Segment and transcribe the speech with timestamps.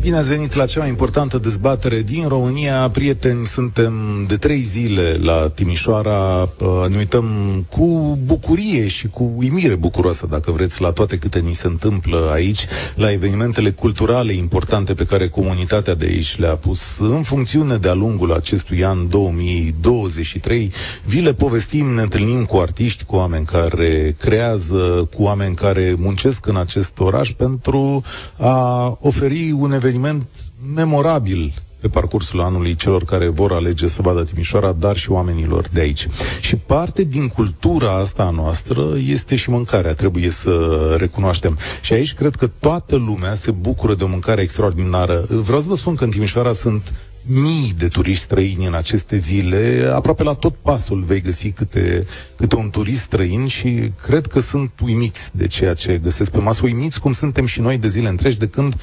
[0.00, 2.88] Bine ați venit la cea mai importantă dezbatere din România.
[2.88, 3.92] Prieteni, suntem
[4.28, 6.48] de trei zile la Timișoara.
[6.88, 7.26] Ne uităm
[7.68, 12.66] cu bucurie și cu uimire bucuroasă, dacă vreți, la toate câte ni se întâmplă aici,
[12.94, 18.32] la evenimentele culturale importante pe care comunitatea de aici le-a pus în funcțiune de-a lungul
[18.32, 20.72] acestui an 2023.
[21.04, 26.46] Vi le povestim, ne întâlnim cu artiști, cu oameni care creează, cu oameni care muncesc
[26.46, 28.02] în acest oraș pentru
[28.36, 30.26] a oferi un eveniment eveniment
[30.74, 35.80] memorabil pe parcursul anului celor care vor alege să vadă Timișoara, dar și oamenilor de
[35.80, 36.08] aici.
[36.40, 41.58] Și parte din cultura asta noastră este și mâncarea, trebuie să recunoaștem.
[41.80, 45.24] Și aici cred că toată lumea se bucură de o mâncare extraordinară.
[45.28, 49.90] Vreau să vă spun că în Timișoara sunt mii de turiști străini în aceste zile.
[49.94, 54.70] Aproape la tot pasul vei găsi câte, câte un turist străin și cred că sunt
[54.84, 56.60] uimiți de ceea ce găsesc pe masă.
[56.64, 58.74] Uimiți cum suntem și noi de zile întregi de când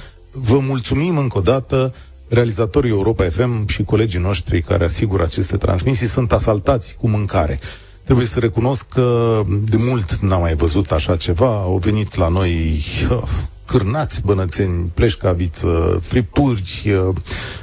[0.42, 1.94] Vă mulțumim încă o dată
[2.28, 7.60] realizatorii Europa FM și colegii noștri care asigură aceste transmisii sunt asaltați cu mâncare.
[8.04, 11.48] Trebuie să recunosc că de mult n-am mai văzut așa ceva.
[11.48, 13.22] Au venit la noi uh,
[13.66, 17.16] cârnați bănățeni, pleșcaviță, fripturi, uh,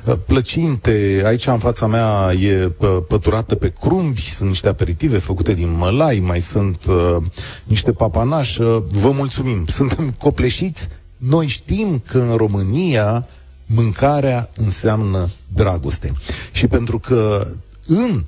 [0.05, 1.23] uh, plăcinte.
[1.27, 2.73] Aici în fața mea e
[3.09, 7.17] păturată pe crumbi, sunt niște aperitive făcute din mălai, mai sunt uh,
[7.65, 8.59] niște papanași.
[8.89, 9.67] Vă mulțumim.
[9.67, 10.89] Suntem copleșiți
[11.29, 13.27] noi știm că în România
[13.67, 16.13] mâncarea înseamnă dragoste.
[16.53, 17.47] Și pentru că
[17.87, 18.25] în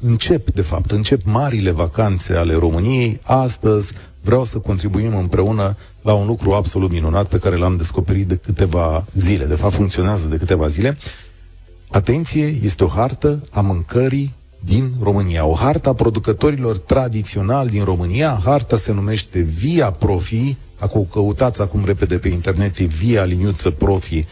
[0.00, 6.26] încep, de fapt, încep marile vacanțe ale României, astăzi vreau să contribuim împreună la un
[6.26, 9.44] lucru absolut minunat pe care l-am descoperit de câteva zile.
[9.44, 10.98] De fapt, funcționează de câteva zile.
[11.90, 15.46] Atenție, este o hartă a mâncării din România.
[15.46, 18.40] O hartă a producătorilor tradiționali din România.
[18.44, 24.24] Harta se numește Via Profi Acum căutați acum repede pe internet, e via liniuță profi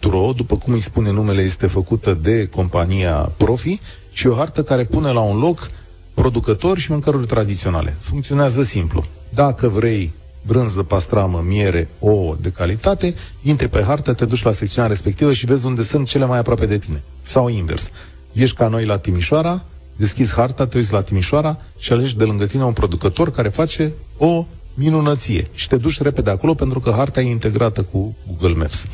[0.00, 3.80] .ro, după cum îi spune numele, este făcută de compania Profi
[4.12, 5.70] și o hartă care pune la un loc
[6.14, 7.96] producători și mâncăruri tradiționale.
[8.00, 9.04] Funcționează simplu.
[9.34, 10.12] Dacă vrei
[10.46, 15.46] brânză, pastramă, miere, ouă de calitate, intri pe hartă, te duci la secțiunea respectivă și
[15.46, 17.02] vezi unde sunt cele mai aproape de tine.
[17.22, 17.90] Sau invers.
[18.32, 19.64] Ești ca noi la Timișoara,
[19.96, 23.92] deschizi harta, te uiți la Timișoara și alegi de lângă tine un producător care face
[24.16, 24.46] o
[24.78, 28.84] minunăție și te duci repede acolo pentru că harta e integrată cu Google Maps.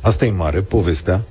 [0.00, 1.24] Asta e mare, povestea,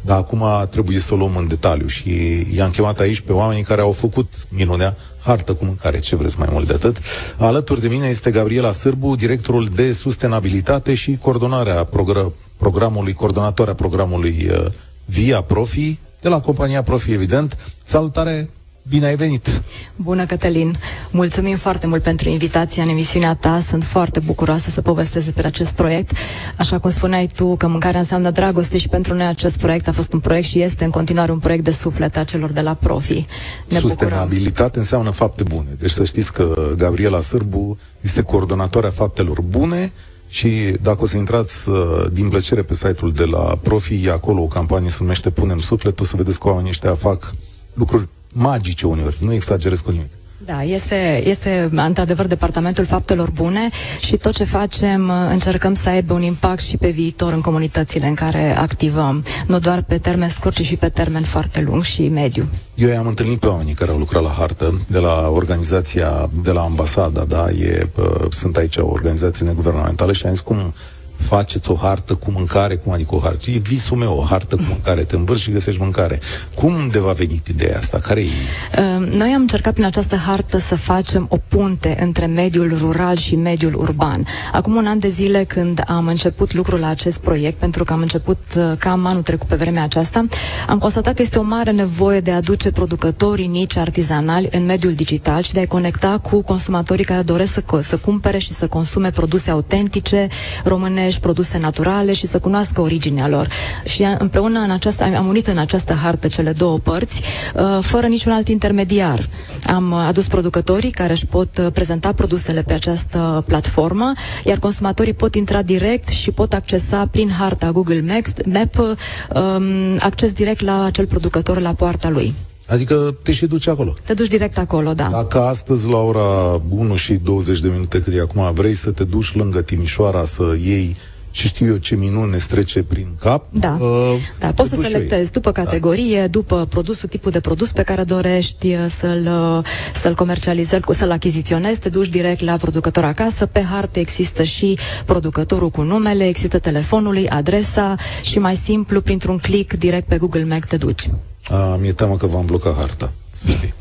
[0.00, 2.10] dar acum trebuie să o luăm în detaliu și
[2.54, 6.48] i-am chemat aici pe oamenii care au făcut minunea, hartă cu mâncare, ce vreți mai
[6.50, 6.96] mult de atât.
[7.36, 14.48] Alături de mine este Gabriela Sârbu, directorul de sustenabilitate și coordonarea progr- programului, coordonatoarea programului
[14.50, 14.66] uh,
[15.04, 17.56] Via Profi, de la compania Profi, evident.
[17.84, 18.50] Salutare,
[18.82, 19.62] Bine ai venit!
[19.96, 20.76] Bună, Cătălin!
[21.10, 23.60] Mulțumim foarte mult pentru invitația în emisiunea ta.
[23.68, 26.10] Sunt foarte bucuroasă să povestesc despre acest proiect.
[26.58, 30.12] Așa cum spuneai tu, că mâncarea înseamnă dragoste și pentru noi acest proiect a fost
[30.12, 33.24] un proiect și este în continuare un proiect de suflet a celor de la Profi.
[33.68, 34.80] Ne Sustenabilitate bucurăm.
[34.80, 35.76] înseamnă fapte bune.
[35.78, 39.92] Deci să știți că Gabriela Sârbu este coordonatoarea faptelor bune
[40.28, 40.48] și
[40.82, 41.76] dacă o să intrați uh,
[42.12, 46.04] din plăcere pe site-ul de la Profi, acolo o campanie se numește Punem Suflet, o
[46.04, 47.34] să vedeți că oamenii ăștia fac
[47.74, 50.10] lucruri magice uneori, nu exagerez cu nimic.
[50.44, 53.68] Da, este, este într-adevăr departamentul faptelor bune
[54.00, 58.14] și tot ce facem încercăm să aibă un impact și pe viitor în comunitățile în
[58.14, 62.48] care activăm, nu doar pe termen scurt, ci și pe termen foarte lung și mediu.
[62.74, 66.60] Eu i-am întâlnit pe oamenii care au lucrat la hartă, de la organizația, de la
[66.60, 67.88] ambasada, da, e,
[68.30, 70.74] sunt aici o organizație neguvernamentală și am zis cum
[71.18, 73.50] faceți o hartă cu mâncare, cum adică o hartă?
[73.50, 76.20] E visul meu, o hartă cu mâncare, te învârți și găsești mâncare.
[76.54, 77.98] Cum de va venit ideea asta?
[77.98, 78.24] Care e?
[78.24, 83.36] Uh, noi am încercat prin această hartă să facem o punte între mediul rural și
[83.36, 84.26] mediul urban.
[84.52, 88.00] Acum un an de zile când am început lucrul la acest proiect, pentru că am
[88.00, 90.26] început uh, cam anul trecut pe vremea aceasta,
[90.68, 94.92] am constatat că este o mare nevoie de a aduce producătorii mici, artizanali în mediul
[94.92, 99.10] digital și de a conecta cu consumatorii care doresc să, să cumpere și să consume
[99.10, 100.28] produse autentice,
[100.64, 103.48] române și produse naturale și să cunoască originea lor.
[103.84, 107.20] Și împreună în această, am unit în această hartă cele două părți,
[107.54, 109.28] uh, fără niciun alt intermediar.
[109.66, 114.12] Am adus producătorii care își pot uh, prezenta produsele pe această platformă,
[114.44, 119.62] iar consumatorii pot intra direct și pot accesa prin harta Google Maps, Map um,
[120.00, 122.34] acces direct la acel producător la poarta lui.
[122.68, 123.94] Adică te și duci acolo.
[124.04, 125.08] Te duci direct acolo, da.
[125.12, 129.04] Dacă astăzi la ora 1 și 20 de minute cât e acum vrei să te
[129.04, 130.96] duci lângă Timișoara să iei
[131.30, 133.44] ce știu eu, ce minune strece prin cap.
[133.50, 135.62] Da, uh, da poți să selectezi după da.
[135.62, 136.26] categorie, da.
[136.26, 139.28] după produsul, tipul de produs pe care dorești uh, să-l,
[139.58, 139.64] uh,
[140.02, 143.46] să-l comercializezi, să-l achiziționezi, te duci direct la producător acasă.
[143.46, 149.74] Pe hartă există și producătorul cu numele, există telefonului, adresa și mai simplu, printr-un click
[149.74, 151.08] direct pe Google Mac te duci.
[151.48, 153.12] A, mi-e teamă că v-am blocat harta.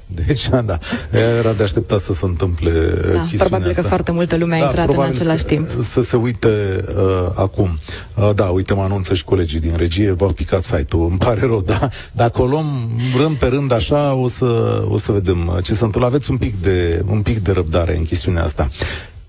[0.05, 0.77] Deci, da,
[1.11, 2.71] era de așteptat să se întâmple
[3.13, 3.81] da, Probabil asta.
[3.81, 5.67] că foarte multă lume a da, intrat în același timp.
[5.81, 6.47] Să se uite
[6.87, 7.79] uh, acum.
[8.15, 11.61] Uh, da, uite, mă anunță și colegii din regie, v-au picat site-ul, îmi pare rău,
[11.61, 11.89] da.
[12.11, 16.05] Dacă o luăm rând pe rând așa, o să, o să vedem ce se întâmplă.
[16.05, 18.69] Aveți un pic, de, un pic de răbdare în chestiunea asta.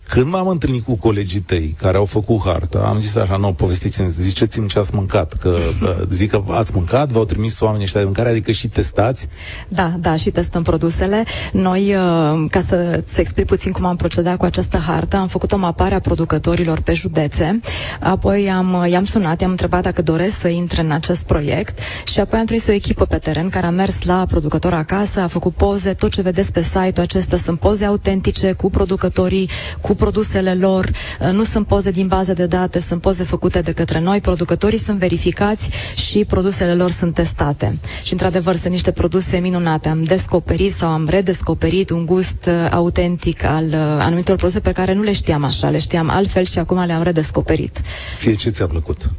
[0.08, 4.10] Când m-am întâlnit cu colegii tăi care au făcut harta, am zis așa, nu, povestiți-mi,
[4.10, 5.56] ziceți-mi ce ați mâncat, că
[6.08, 9.28] zic că ați mâncat, v-au trimis oamenii ăștia de mâncare, adică și testați?
[9.68, 11.24] Da, da, și testăm produsele.
[11.52, 15.52] Noi, uh, ca să se explic puțin cum am procedat cu această hartă, am făcut
[15.52, 17.60] o mapare a producătorilor pe județe,
[18.00, 22.38] apoi am, i-am sunat, i-am întrebat dacă doresc să intre în acest proiect și apoi
[22.38, 25.92] am trimis o echipă pe teren care a mers la producător acasă, a făcut poze,
[25.92, 29.48] tot ce vedeți pe site-ul acesta sunt poze autentice cu producătorii,
[29.80, 30.90] cu produsele lor,
[31.20, 34.78] uh, nu sunt poze din bază de date, sunt poze făcute de către noi, producătorii
[34.78, 37.78] sunt verificați și produsele lor sunt testate.
[38.02, 39.88] Și într-adevăr sunt niște produse minunate.
[39.88, 44.94] Am descoperit sau am redescoperit un gust uh, autentic al uh, anumitor produse pe care
[44.94, 47.80] nu le știam așa, le știam altfel și acum le-am redescoperit.
[48.16, 49.10] Ție ce ți-a plăcut?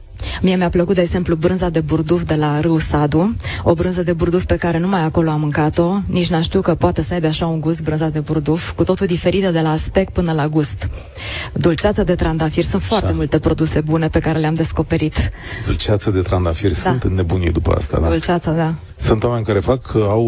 [0.41, 4.13] Mie mi-a plăcut, de exemplu, brânza de burduf de la Râu Sadu, o brânză de
[4.13, 7.47] burduf pe care numai acolo am mâncat-o, nici n-aș știu că poate să aibă așa
[7.47, 10.89] un gust brânza de burduf, cu totul diferită de la aspect până la gust.
[11.53, 13.15] Dulceața de trandafir, sunt foarte așa.
[13.15, 15.29] multe produse bune pe care le-am descoperit.
[15.65, 16.77] Dulceața de trandafir, da.
[16.77, 18.07] sunt nebunii după asta, da?
[18.07, 18.73] Dulceața, da.
[18.97, 20.25] Sunt oameni care fac, au,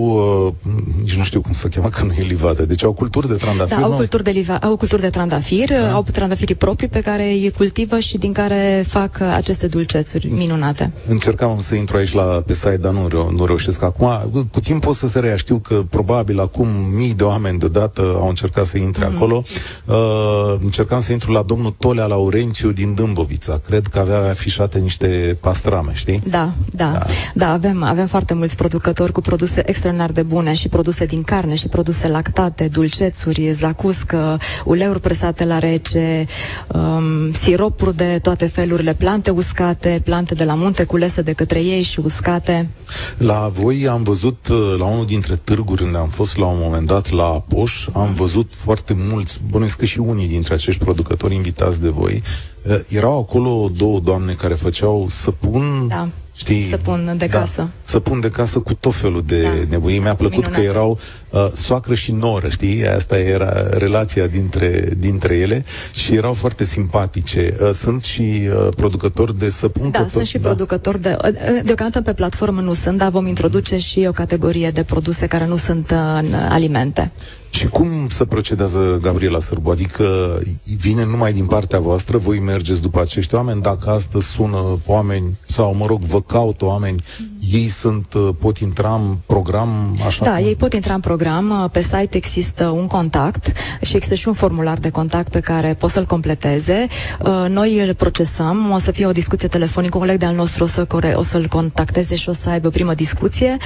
[0.64, 0.72] uh,
[1.02, 3.78] nici nu știu cum să cheamă, că nu e livadă, deci au culturi de trandafir,
[3.78, 5.92] Da, au culturi de, liva, au culturi de trandafir, da.
[5.92, 10.92] au trandafirii proprii pe care îi cultivă și din care fac uh, aceste dulcețuri minunate.
[11.08, 14.10] Încercam să intru aici la pe site, dar nu, reu- nu reușesc acum.
[14.52, 15.36] Cu timp o să se rea.
[15.36, 19.16] Știu că probabil acum mii de oameni deodată au încercat să intre mm-hmm.
[19.16, 19.44] acolo.
[19.86, 23.62] Uh, încercam să intru la domnul Tolea Laurențiu din Dâmbovița.
[23.66, 26.22] Cred că avea afișate niște pastrame, știi?
[26.28, 26.92] Da, da.
[26.92, 31.24] Da, da avem, avem foarte mulți producători cu produse extraordinar de bune și produse din
[31.24, 36.26] carne și produse lactate, dulcețuri, zacuscă, uleuri presate la rece,
[36.68, 39.71] um, siropuri de toate felurile, plante uscate,
[40.04, 42.70] plante de la munte culese de către ei și uscate.
[43.18, 46.88] La voi am văzut, uh, la unul dintre târguri unde am fost la un moment
[46.88, 51.82] dat, la Poș, am văzut foarte mulți, bănuiesc că și unii dintre acești producători invitați
[51.82, 52.24] de voi,
[52.62, 56.08] uh, erau acolo două doamne care făceau săpun da
[56.42, 56.68] Știi?
[56.70, 57.62] Să pun de da, casă.
[57.62, 59.50] Da, să pun de casă cu tot felul de da.
[59.70, 60.00] nebunii.
[60.00, 60.62] Mi-a plăcut Minunate.
[60.62, 61.00] că erau
[61.32, 62.88] uh, soacră și noră, știi?
[62.88, 67.58] Asta era relația dintre, dintre ele și erau foarte simpatice.
[67.62, 69.92] Uh, sunt și uh, producători de săpun?
[69.92, 70.48] Da, tot, sunt și da?
[70.48, 71.18] producători de...
[71.24, 71.30] Uh,
[71.64, 75.56] deocamdată pe platformă nu sunt, dar vom introduce și o categorie de produse care nu
[75.56, 77.12] sunt uh, în alimente.
[77.50, 79.70] Și cum să procedează Gabriela Sârbu?
[79.70, 80.40] Adică
[80.78, 85.76] vine numai din partea voastră, voi mergeți după acești oameni, dacă astăzi sună oameni sau,
[85.76, 87.54] mă rog, vă caută oameni, mm-hmm.
[87.54, 90.26] ei sunt, uh, pot intra în program așa?
[90.26, 90.46] Da, cum?
[90.46, 91.20] ei pot intra în program.
[91.22, 93.52] Uh, pe site există un contact
[93.82, 96.88] și există și un formular de contact pe care pot să-l completeze.
[97.26, 100.68] Uh, noi îl procesăm, o să fie o discuție telefonică, un coleg de-al nostru o,
[100.68, 103.58] să core- o să-l contacteze și o să aibă o primă discuție.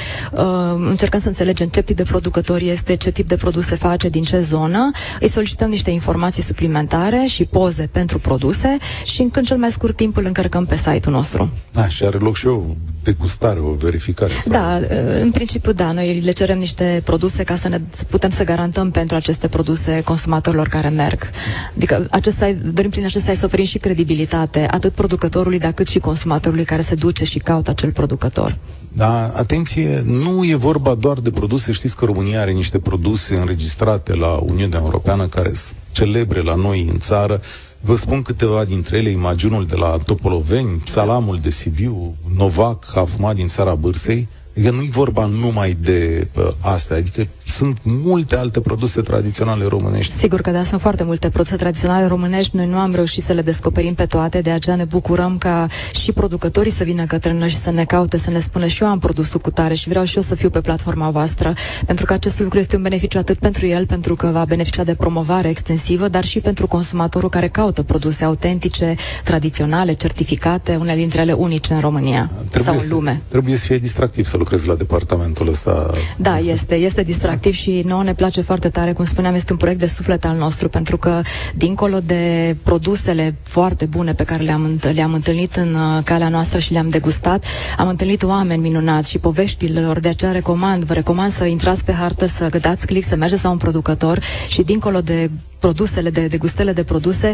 [0.89, 4.23] Încercăm să înțelegem ce tip de producător este, ce tip de produse se face, din
[4.23, 9.71] ce zonă, îi solicităm niște informații suplimentare și poze pentru produse și în cel mai
[9.71, 11.49] scurt timp îl încărcăm pe site-ul nostru.
[11.71, 12.61] Da, și are loc și o
[13.05, 14.33] degustare, o verificare.
[14.33, 14.51] Sau...
[14.51, 14.79] Da,
[15.21, 19.15] în principiu da, noi le cerem niște produse ca să ne putem să garantăm pentru
[19.15, 21.29] aceste produse consumatorilor care merg.
[21.75, 25.87] Adică acest site, dorim prin acest site să oferim și credibilitate atât producătorului, dar cât
[25.87, 28.57] și consumatorului care se duce și caută acel producător.
[28.93, 31.71] Da, atenție, nu e vorba doar de produse.
[31.71, 36.87] Știți că România are niște produse înregistrate la Uniunea Europeană care sunt celebre la noi
[36.91, 37.41] în țară.
[37.85, 43.47] Vă spun câteva dintre ele, imaginul de la Topoloveni, salamul de Sibiu, Novac, afumat din
[43.47, 44.27] țara Bârsei,
[44.57, 50.13] Adică nu-i vorba numai de uh, astea, adică sunt multe alte produse tradiționale românești.
[50.17, 52.55] Sigur că da, sunt foarte multe produse tradiționale românești.
[52.55, 56.11] Noi nu am reușit să le descoperim pe toate, de aceea ne bucurăm ca și
[56.11, 58.99] producătorii să vină către noi și să ne caute, să ne spună și eu am
[58.99, 61.53] produsul cu tare și vreau și eu să fiu pe platforma voastră,
[61.85, 64.95] pentru că acest lucru este un beneficiu atât pentru el, pentru că va beneficia de
[64.95, 71.31] promovare extensivă, dar și pentru consumatorul care caută produse autentice, tradiționale, certificate, unele dintre ele
[71.31, 73.11] unice în România trebuie sau în lume.
[73.11, 75.91] Să, trebuie să fie distractiv să lucrezi la departamentul ăsta.
[76.17, 79.57] Da, este, este distractiv efectiv și nouă ne place foarte tare, cum spuneam, este un
[79.57, 81.21] proiect de suflet al nostru, pentru că
[81.55, 86.71] dincolo de produsele foarte bune pe care le-am, le-am întâlnit în uh, calea noastră și
[86.71, 87.45] le-am degustat,
[87.77, 91.91] am întâlnit oameni minunați și poveștile lor, de aceea recomand, vă recomand să intrați pe
[91.93, 96.37] hartă, să dați click, să mergeți la un producător și dincolo de produsele, de, de
[96.37, 97.33] gustele de produse,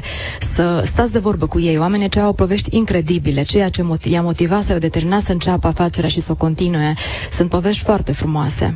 [0.55, 1.77] să stați de vorbă cu ei.
[1.77, 5.67] Oamenii aceia au povești incredibile, ceea ce mot- i-a motivat să o determinat să înceapă
[5.67, 6.93] afacerea și să o continue.
[7.31, 8.75] Sunt povești foarte frumoase.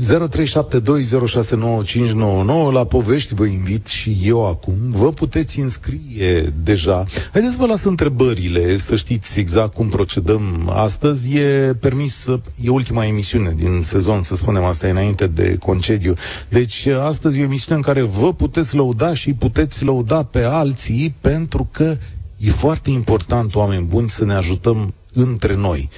[0.00, 4.74] 0372069599 la povești vă invit și eu acum.
[4.88, 7.04] Vă puteți înscrie deja.
[7.32, 11.34] Haideți să vă las întrebările, să știți exact cum procedăm astăzi.
[11.34, 12.26] E permis,
[12.60, 16.14] e ultima emisiune din sezon, să spunem asta, înainte de concediu.
[16.48, 21.14] Deci astăzi e o emisiune în care vă puteți lăuda și puteți lăuda pe alții
[21.20, 21.96] pentru că
[22.36, 25.88] e foarte important, oameni buni, să ne ajutăm între noi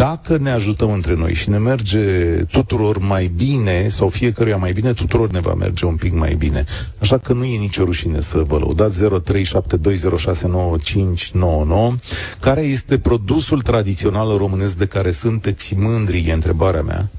[0.00, 1.98] dacă ne ajutăm între noi și ne merge
[2.50, 6.64] tuturor mai bine, sau fiecăruia mai bine, tuturor ne va merge un pic mai bine.
[6.98, 9.08] Așa că nu e nicio rușine să vă lăudați 0372069599.
[12.40, 17.10] Care este produsul tradițional românesc de care sunteți mândri, e întrebarea mea.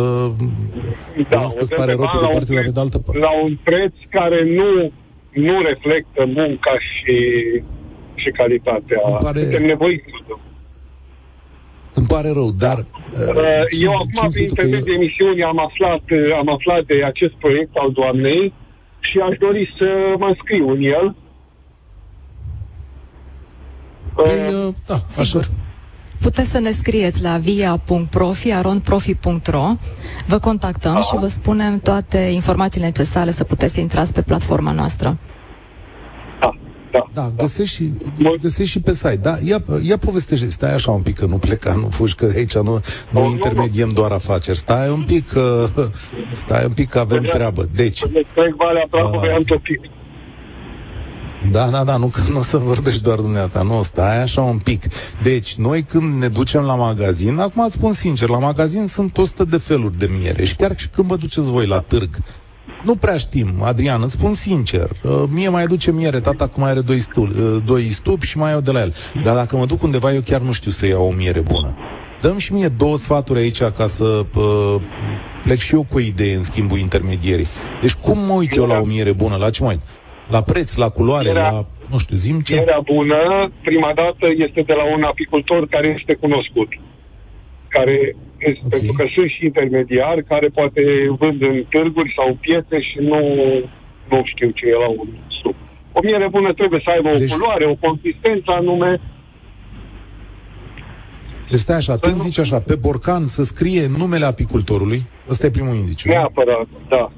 [1.30, 3.20] da, o îți pare rău pe de parte, dar pe de altă parte.
[3.20, 4.92] La un preț care nu,
[5.42, 7.18] nu reflectă munca și,
[8.16, 9.02] și calitatea.
[9.06, 9.40] Îmi pare...
[9.40, 10.04] Suntem nevoiți
[12.00, 12.78] îmi pare rău, dar...
[12.78, 15.02] Uh, eu acum, prin intermediul eu...
[15.02, 16.04] emisiunii, am aflat,
[16.42, 18.54] am aflat de acest proiect al doamnei
[19.00, 21.16] și aș dori să mă scriu în el.
[24.14, 25.40] Păi, uh, da, așa.
[26.22, 29.66] Puteți să ne scrieți la via.profi, aronprofi.ro
[30.28, 31.02] Vă contactăm Aha.
[31.02, 35.18] și vă spunem toate informațiile necesare să puteți intrați pe platforma noastră.
[37.14, 37.44] Da, da, da.
[37.44, 37.92] Găsești, și,
[38.42, 39.20] găsești și pe site.
[39.22, 42.56] Da, ia, ia povestește, stai așa un pic, că nu pleca, nu fugi, că aici
[42.56, 44.58] nu, nu oh, intermediem doar afaceri.
[44.58, 45.68] Stai un pic, că,
[46.32, 47.70] stai un pic, că avem treabă.
[47.76, 48.00] Deci...
[51.52, 54.58] Da, da, da, nu că nu o să vorbești doar dumneata, nu, stai așa un
[54.58, 54.84] pic.
[55.24, 59.44] Deci, noi când ne ducem la magazin, acum îți spun sincer, la magazin sunt 100
[59.44, 62.10] de feluri de miere și chiar și când vă duceți voi la târg,
[62.88, 64.90] nu prea știm, Adrian, îți spun sincer.
[65.04, 68.38] Uh, mie mai aduce miere, tata cum mai are doi, stu- uh, doi stupi și
[68.38, 68.94] mai iau de la el.
[69.24, 71.76] Dar dacă mă duc undeva, eu chiar nu știu să iau o miere bună.
[72.22, 74.76] Dăm și mie două sfaturi aici ca să uh,
[75.44, 77.48] plec și eu cu o idee în schimbul intermedierii.
[77.82, 79.36] Deci cum mă uit eu la o miere bună?
[79.36, 79.82] La ce mă uit?
[80.30, 81.66] La preț, la culoare, Mierea, la...
[81.92, 82.54] Nu știu, zim ce...
[82.54, 83.18] Mierea bună,
[83.64, 86.70] prima dată, este de la un apicultor care este cunoscut.
[87.68, 88.62] Care Okay.
[88.70, 90.82] Pentru că sunt și intermediari care poate
[91.20, 93.20] vând în târguri sau în piețe și nu,
[94.10, 95.08] nu știu ce e la un
[95.42, 95.56] sub.
[95.92, 97.32] O miere bună trebuie să aibă deci...
[97.32, 99.02] o culoare, o consistență anume.
[101.50, 105.76] Deci stai așa, tu zici așa, pe borcan să scrie numele apicultorului, ăsta e primul
[105.76, 106.10] indiciu.
[106.10, 107.12] Neapărat, da.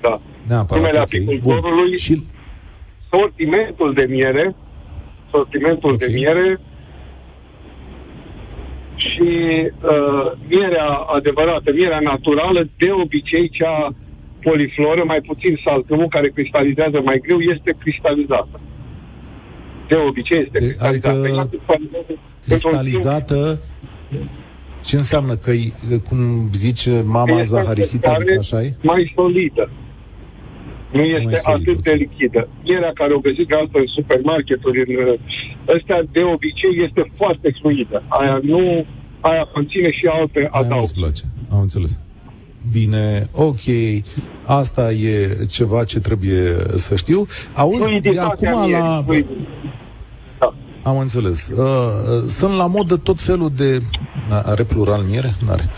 [0.00, 0.20] da.
[0.48, 1.20] Neapărat, numele okay.
[1.20, 1.96] apicultorului, Bun.
[1.96, 2.22] și
[3.10, 4.54] sortimentul de miere,
[5.30, 6.06] sortimentul okay.
[6.08, 6.60] de miere,
[9.12, 9.28] și
[9.92, 13.94] uh, mierea adevărată, mierea naturală, de obicei cea
[14.42, 18.60] polifloră, mai puțin salcâmul, care cristalizează mai greu, este cristalizată.
[19.88, 21.40] De obicei este de, cristalizată.
[21.40, 22.16] Adică
[22.46, 23.60] cristalizată
[24.84, 25.52] Ce înseamnă că,
[26.08, 26.18] cum
[26.52, 28.74] zice mama Zaharisita, adică așa e?
[28.82, 29.70] Mai solidă.
[30.92, 32.48] Nu este atât de lichidă.
[32.64, 35.16] Mierea care o găsiți de altfel în supermarketuri, în
[35.76, 38.02] ăstea de obicei este foarte fluidă.
[38.08, 38.86] Aia nu,
[39.22, 40.92] aia conține și alte adauguri.
[40.92, 41.22] place.
[41.50, 41.98] Am înțeles.
[42.72, 43.60] Bine, ok,
[44.44, 47.26] asta e ceva ce trebuie să știu.
[47.54, 49.04] Auzi, de acum la...
[50.38, 50.54] Da.
[50.82, 51.48] Am înțeles.
[51.48, 53.78] Uh, uh, sunt la modă tot felul de...
[54.44, 55.34] Are plural miere?
[55.46, 55.68] N-are.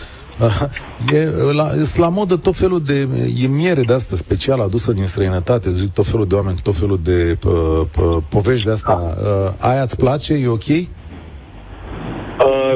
[1.12, 3.08] E la, e la modă tot felul de...
[3.42, 7.00] E miere de asta specială adusă din străinătate, zic tot felul de oameni, tot felul
[7.02, 9.14] de pă, pă, povești de asta.
[9.22, 9.68] Da.
[9.68, 10.34] Aia îți place?
[10.34, 10.68] E ok?
[10.68, 10.86] Uh,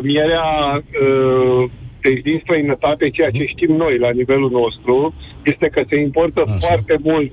[0.02, 0.46] mierea
[0.76, 6.42] uh, deci din străinătate, ceea ce știm noi la nivelul nostru, este că se importă
[6.46, 6.56] Așa.
[6.66, 7.32] foarte mult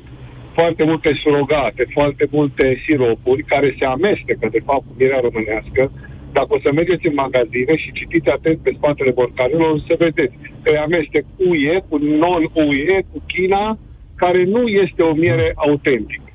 [0.53, 5.91] foarte multe surogate, foarte multe siropuri care se amestecă, de fapt, cu mierea românească,
[6.37, 10.35] dacă o să mergeți în magazine și citiți atent pe spatele borcanelor, o să vedeți
[10.63, 13.77] că e amestec UE cu non-UE, cu China,
[14.15, 16.29] care nu este o miere autentică.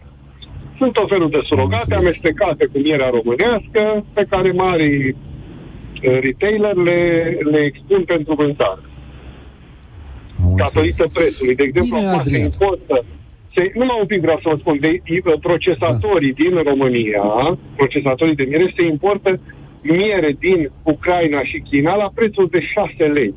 [0.79, 5.15] Sunt o felul de surogate amestecate cu mierea românească, pe care mari uh,
[6.01, 8.81] retailer le, le expun pentru vânzare.
[10.57, 11.55] Datorită prețului.
[11.55, 13.05] De exemplu, Bine, se importă
[13.55, 15.03] se, numai un pic vreau să vă spun, de,
[15.41, 16.43] procesatorii da.
[16.43, 19.41] din România, procesatorii de miere, se importă
[19.83, 23.35] miere din Ucraina și China la prețul de 6 lei.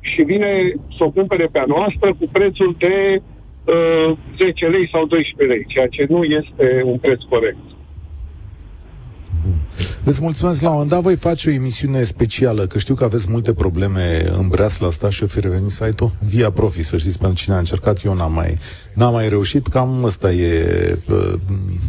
[0.00, 3.20] Și vine să o cumpere pe a noastră cu prețul de
[3.64, 7.64] uh, 10 lei sau 12 lei, ceea ce nu este un preț corect.
[10.04, 13.30] Îți mulțumesc, la un moment dat voi face o emisiune specială, că știu că aveți
[13.30, 17.42] multe probleme în breasla asta și o fi revenit site-ul via profi, să știți, pentru
[17.42, 18.58] cine a încercat, eu n-am mai,
[18.92, 21.32] n-am mai reușit, cam ăsta e, uh,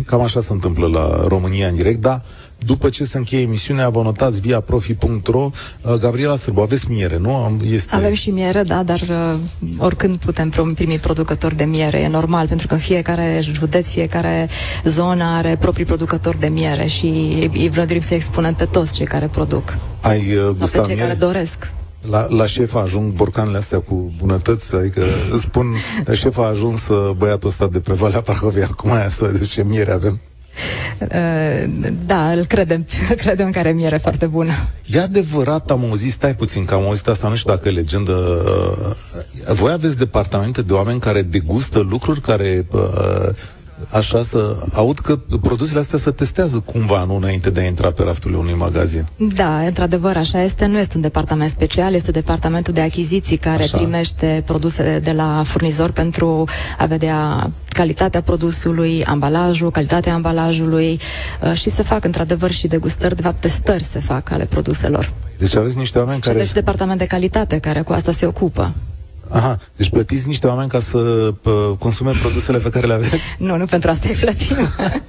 [0.06, 2.24] cam așa se întâmplă la România în direct, dar
[2.58, 5.50] după ce se încheie emisiunea, vă notați via profi.ro.
[5.82, 7.60] Uh, Gabriela Sârbu, aveți miere, nu?
[7.72, 7.96] Este...
[7.96, 9.40] Avem și miere, da, dar uh,
[9.78, 14.50] oricând putem primi producători de miere, e normal, pentru că fiecare județ, fiecare
[14.84, 17.06] zonă are proprii producători de miere și
[17.54, 19.78] îi vrem să expunem pe toți cei care produc.
[20.02, 21.02] Ai uh, Sau pe cei miere?
[21.02, 21.72] care doresc.
[22.10, 25.02] La, la șef ajung borcanele astea cu bunătăți, adică
[25.40, 25.66] spun,
[26.14, 29.64] șef a ajuns uh, băiatul ăsta de pe Valea Parhovia, acum aia să vedeți ce
[29.64, 30.20] miere avem.
[31.00, 32.86] Uh, da, îl credem,
[33.24, 34.52] credem că are miere foarte bună.
[34.86, 38.14] E adevărat, am auzit, stai puțin, că am auzit asta, nu știu dacă e legendă.
[39.48, 43.30] Uh, voi aveți departamente de oameni care degustă lucruri care uh,
[43.92, 48.04] așa să aud că produsele astea se testează cumva, nu înainte de a intra pe
[48.04, 49.06] rafturile unui magazin.
[49.18, 50.66] Da, într-adevăr, așa este.
[50.66, 53.78] Nu este un departament special, este departamentul de achiziții care așa.
[53.78, 61.00] primește produsele de la furnizor pentru a vedea calitatea produsului, ambalajul, calitatea ambalajului
[61.42, 65.14] uh, și se fac într-adevăr și degustări, de fapt testări se fac ale produselor.
[65.38, 66.36] Deci aveți niște oameni și care...
[66.36, 68.74] Aveți departament de calitate care cu asta se ocupă.
[69.30, 70.98] Aha, deci plătiți niște oameni ca să
[71.42, 73.22] pă, consume produsele pe care le aveți?
[73.38, 74.56] Nu, nu pentru asta e plătim.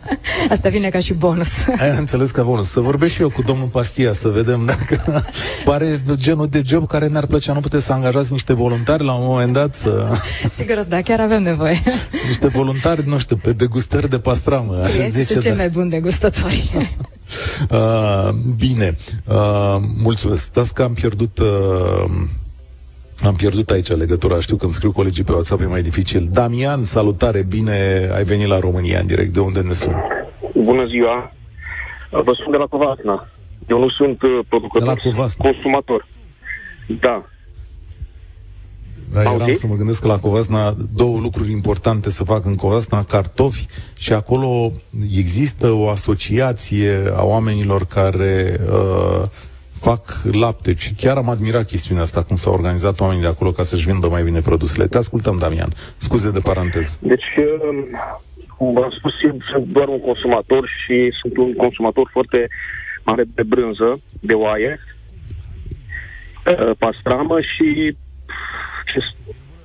[0.54, 1.48] asta vine ca și bonus.
[1.78, 2.70] Ai înțeles ca bonus.
[2.70, 5.24] Să vorbesc și eu cu domnul Pastia, să vedem dacă
[5.64, 7.52] pare genul de job care ne-ar plăcea.
[7.52, 10.08] Nu puteți să angajați niște voluntari la un moment dat să...
[10.56, 11.82] Sigur, da, chiar avem nevoie.
[12.28, 14.74] niște voluntari, nu știu, pe degustări de pastramă.
[15.14, 16.70] Este cei mai buni degustători.
[17.70, 20.42] uh, bine, uh, mulțumesc.
[20.42, 21.38] Stați că am pierdut...
[21.38, 22.10] Uh,
[23.24, 26.28] am pierdut aici legătura, știu că îmi scriu colegii pe WhatsApp, e mai dificil.
[26.32, 29.32] Damian, salutare, bine ai venit la România în direct.
[29.32, 29.94] De unde ne sun?
[30.62, 31.32] Bună ziua,
[32.10, 33.28] vă sunt de la Covasna.
[33.68, 34.98] Eu nu sunt uh, producător,
[35.38, 36.06] consumator.
[37.00, 37.24] Da.
[39.12, 39.54] Da, eram okay.
[39.54, 43.66] să mă gândesc că la Covasna două lucruri importante să fac în Covasna, cartofi
[43.98, 44.72] și acolo
[45.16, 49.28] există o asociație a oamenilor care uh,
[49.80, 53.62] fac lapte și chiar am admirat chestiunea asta, cum s-au organizat oamenii de acolo ca
[53.62, 54.86] să-și vândă mai bine produsele.
[54.86, 55.70] Te ascultăm, Damian.
[55.96, 56.96] Scuze de paranteză.
[57.00, 57.24] Deci,
[57.68, 57.86] um,
[58.56, 62.48] cum v-am spus, eu sunt doar un consumator și sunt un consumator foarte
[63.04, 64.80] mare de brânză, de oaie,
[66.46, 67.96] uh, pastramă și
[68.92, 68.98] ce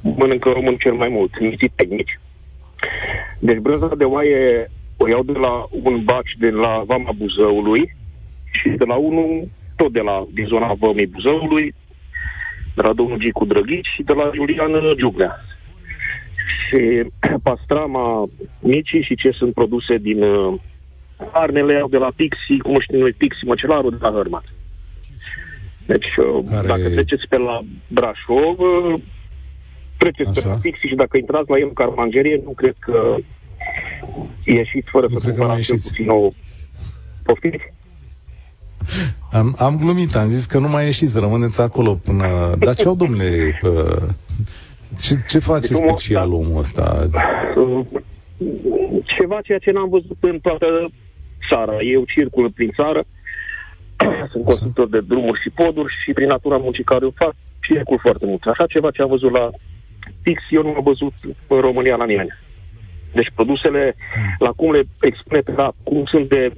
[0.02, 2.20] mănâncă român cel mai mult, miții tehnici.
[3.40, 7.96] Deci brânza de oaie o iau de la un baci de la Vama Buzăului
[8.52, 9.48] și de la unul
[9.82, 11.74] tot de la, din zona Vămii Buzăului,
[12.76, 15.34] de la domnul Gicu Drăghici și de la Julian Giugnea.
[16.60, 16.80] Și
[17.48, 20.54] pastrama micii și ce sunt produse din uh,
[21.32, 24.44] arnele de la Pixi, cum știm noi, Pixi Măcelarul de la Hărmat.
[25.86, 26.68] Deci, uh, Care...
[26.68, 29.02] dacă treceți pe la Brașov, uh,
[29.98, 30.42] treceți Așa.
[30.42, 33.16] pe la Pixi și dacă intrați la el în carmangerie, nu cred că
[34.46, 36.30] ieșiți fără nu să cumpărați puțin o...
[37.24, 37.74] Poftiți?
[39.32, 42.26] Am, am glumit, am zis că nu mai ieșiți, rămâneți acolo până...
[42.60, 43.60] Dar ce au, domnule,
[45.00, 47.10] ce, ce face deci, special omul ăsta?
[49.06, 50.66] Ceva ceea ce n-am văzut în toată
[51.50, 51.82] țara.
[51.82, 53.04] Eu circul prin țară,
[54.32, 58.26] sunt constructor de drumuri și poduri și prin natura muncii care o fac, circul foarte
[58.26, 58.42] mult.
[58.44, 59.50] Așa ceva ce am văzut la
[60.24, 61.14] Pix, eu nu am văzut
[61.48, 62.38] în România la nimeni.
[63.14, 63.96] Deci produsele,
[64.40, 66.54] la cum le expune pe la, cum sunt de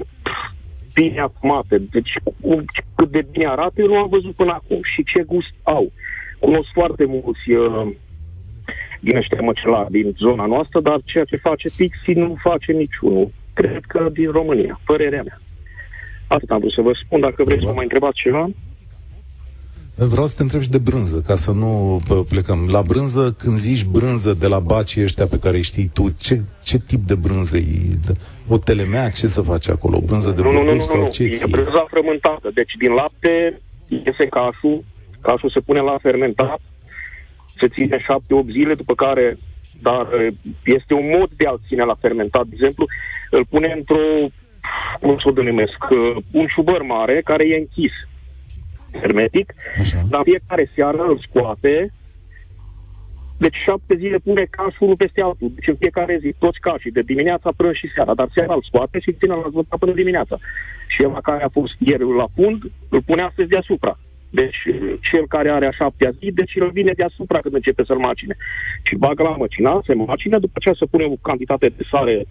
[0.93, 5.03] bine afumate, deci cum, cât de bine arată, eu nu am văzut până acum și
[5.03, 5.91] ce gust au.
[6.39, 7.87] Cunosc foarte mulți uh,
[8.99, 13.31] din ăștia măcelari din zona noastră, dar ceea ce face Pixi nu face niciunul.
[13.53, 15.41] Cred că din România, părerea mea.
[16.27, 17.19] Atât am vrut să vă spun.
[17.19, 18.49] Dacă vreți să mă întrebați ceva...
[19.95, 22.67] Vreau să te întreb și de brânză, ca să nu plecăm.
[22.71, 26.41] La brânză, când zici brânză de la bacii ăștia pe care îi știi tu, ce,
[26.63, 27.99] ce tip de brânză e?
[28.47, 29.09] O telemea?
[29.09, 29.97] Ce să faci acolo?
[29.97, 31.07] O brânză de nu, nu, nu, nu, sau nu.
[31.07, 32.49] ce E brânza frământată.
[32.53, 34.83] Deci din lapte iese cașul,
[35.21, 36.61] cașul se pune la fermentat,
[37.57, 39.37] se ține șapte-opt zile, după care,
[39.81, 40.07] dar
[40.63, 42.45] este un mod de a ține la fermentat.
[42.45, 42.85] De exemplu,
[43.29, 44.27] îl pune într-o,
[44.99, 45.77] cum să o denumesc,
[46.31, 47.91] un șubăr mare care e închis
[48.99, 50.01] hermetic, Așa.
[50.09, 51.93] dar fiecare seară îl scoate,
[53.45, 55.51] deci șapte zile pune cașul unul peste altul.
[55.55, 58.99] Deci în fiecare zi, toți cașii, de dimineața până și seara, dar seara îl scoate
[58.99, 60.35] și ține la zvăta până dimineața.
[60.87, 63.99] Și el care a fost ieri la fund, îl pune astăzi deasupra.
[64.29, 64.59] Deci
[65.09, 68.35] cel care are a șaptea zi, deci îl vine deasupra când începe să-l macine.
[68.83, 72.25] Și bagă la măcina, se macine, după aceea se pune o cantitate de sare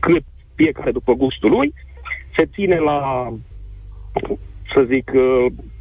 [0.00, 1.74] cât fiecare după gustul lui,
[2.36, 2.98] se ține la,
[4.72, 5.10] să zic,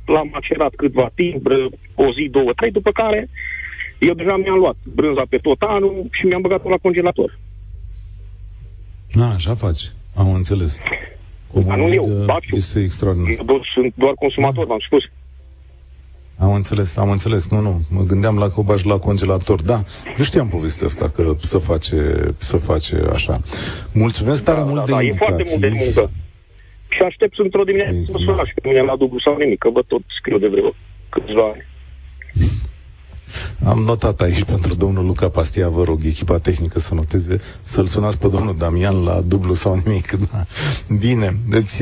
[0.05, 1.47] l-am macerat câtva timp,
[1.95, 3.29] o zi, două, trei, după care
[4.07, 7.39] eu deja mi-am luat brânza pe tot anul și mi-am băgat-o la congelator.
[9.19, 9.91] A, așa faci.
[10.15, 10.77] Am înțeles.
[11.65, 12.55] Dar nu eu, Baciu.
[12.55, 13.29] Este extraordinar.
[13.29, 15.03] Eu sunt doar consumator, v-am spus.
[16.37, 17.49] Am înțeles, am înțeles.
[17.49, 17.81] Nu, nu.
[17.89, 19.61] Mă gândeam la cobaș la congelator.
[19.61, 19.83] Da,
[20.17, 21.97] nu știam povestea asta, că să face,
[22.37, 23.39] să face așa.
[23.93, 25.33] Mulțumesc tare da, mult da, de da, indicații.
[25.33, 26.11] E foarte mult de muncă.
[26.89, 28.45] Și aștept într-o dimineață să mă da.
[28.45, 30.73] și pe mine la dublu sau nimic, că vă tot scriu de vreo
[31.09, 31.65] câțiva ani.
[33.63, 38.17] Am notat aici pentru domnul Luca Pastia, vă rog, echipa tehnică să noteze, să-l sunați
[38.17, 40.11] pe domnul Damian la dublu sau nimic.
[40.31, 40.45] Da.
[40.99, 41.81] Bine, deci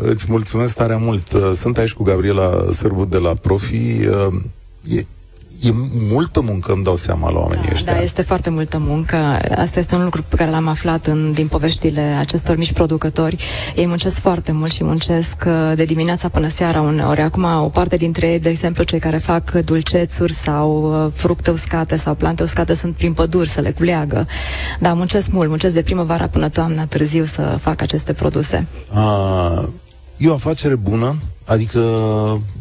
[0.00, 1.32] îți mulțumesc tare mult.
[1.32, 4.06] Uh, sunt aici cu Gabriela Sârbu de la Profi.
[4.06, 5.06] Uh, e,
[5.62, 5.70] e
[6.12, 7.92] multă muncă, îmi dau seama la oamenii da, ăștia.
[7.92, 9.16] Da, este foarte multă muncă.
[9.56, 13.36] Asta este un lucru pe care l-am aflat în, din poveștile acestor mici producători.
[13.76, 17.20] Ei muncesc foarte mult și muncesc uh, de dimineața până seara uneori.
[17.20, 21.96] Acum, o parte dintre ei, de exemplu, cei care fac dulcețuri sau uh, fructe uscate
[21.96, 24.26] sau plante uscate sunt prin păduri să le culeagă.
[24.80, 28.66] Da, muncesc mult, muncesc de primăvara până toamna târziu să fac aceste produse.
[28.92, 29.68] A,
[30.18, 31.16] e o afacere bună,
[31.48, 31.80] Adică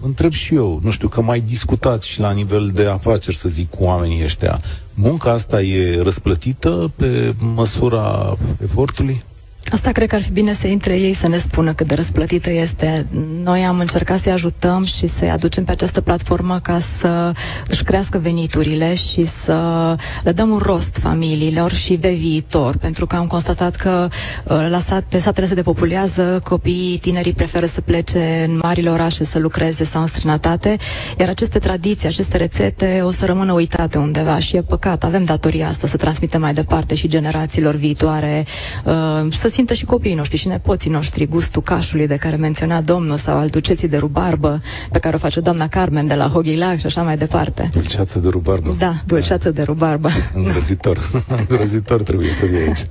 [0.04, 3.70] întreb și eu, nu știu, că mai discutați și la nivel de afaceri, să zic,
[3.70, 4.62] cu oamenii ăștia.
[4.94, 9.22] Munca asta e răsplătită pe măsura efortului?
[9.72, 12.50] Asta cred că ar fi bine să intre ei să ne spună cât de răsplătită
[12.52, 13.06] este.
[13.44, 17.32] Noi am încercat să-i ajutăm și să-i aducem pe această platformă ca să
[17.68, 23.16] își crească veniturile și să le dăm un rost familiilor și pe viitor, pentru că
[23.16, 24.08] am constatat că
[24.44, 29.40] uh, la sate, satele se depopulează, copiii tinerii preferă să plece în marile orașe să
[29.40, 30.78] lucreze sau în străinătate,
[31.20, 35.04] iar aceste tradiții, aceste rețete o să rămână uitate undeva și e păcat.
[35.04, 38.46] Avem datoria asta să transmitem mai departe și generațiilor viitoare,
[38.86, 43.18] uh, să simtă și copiii noștri și nepoții noștri gustul cașului de care menționa domnul
[43.18, 46.86] sau al duceții de rubarbă pe care o face doamna Carmen de la Hoghilac și
[46.86, 47.70] așa mai departe.
[47.74, 48.76] Dulceață de rubarbă.
[48.80, 49.56] Da, dulceață da.
[49.56, 50.10] de rubarbă.
[50.34, 51.12] Îngrozitor.
[51.40, 52.88] Îngrozitor trebuie să fie aici.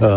[0.00, 0.08] Uh,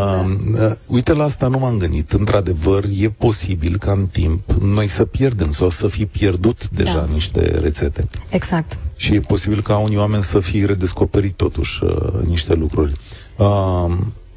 [0.53, 2.11] uh, uite, la asta nu m-am gândit.
[2.11, 7.13] Într-adevăr, e posibil ca în timp noi să pierdem sau să fi pierdut deja da.
[7.13, 8.07] niște rețete.
[8.29, 8.77] Exact.
[8.95, 11.91] Și e posibil ca unii oameni să fie redescoperit totuși uh,
[12.27, 12.93] niște lucruri.
[13.37, 13.91] Uh,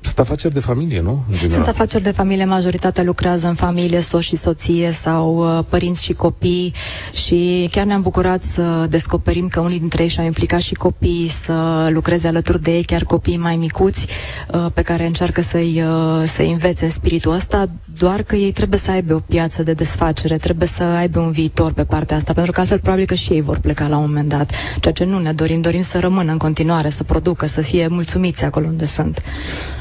[0.05, 1.25] sunt afaceri de familie, nu?
[1.49, 6.13] Sunt afaceri de familie, majoritatea lucrează în familie, soț și soție sau uh, părinți și
[6.13, 6.75] copii.
[7.13, 11.89] Și chiar ne-am bucurat să descoperim că unii dintre ei și-au implicat și copii să
[11.93, 14.07] lucreze alături de ei, chiar copii mai micuți,
[14.55, 18.79] uh, pe care încearcă să-i, uh, să învețe în spiritul ăsta, doar că ei trebuie
[18.79, 22.53] să aibă o piață de desfacere, trebuie să aibă un viitor pe partea asta, pentru
[22.53, 25.19] că altfel probabil că și ei vor pleca la un moment dat, ceea ce nu
[25.19, 29.23] ne dorim, dorim să rămână în continuare, să producă, să fie mulțumiți acolo unde sunt.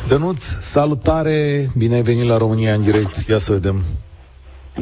[0.07, 3.81] Dănuț, salutare, bine ai venit la România în direct, ia să vedem.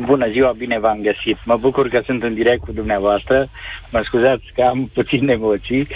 [0.05, 1.37] Bună ziua, bine v-am găsit.
[1.45, 3.49] Mă bucur că sunt în direct cu dumneavoastră.
[3.91, 5.87] Mă scuzați că am puțin emoții.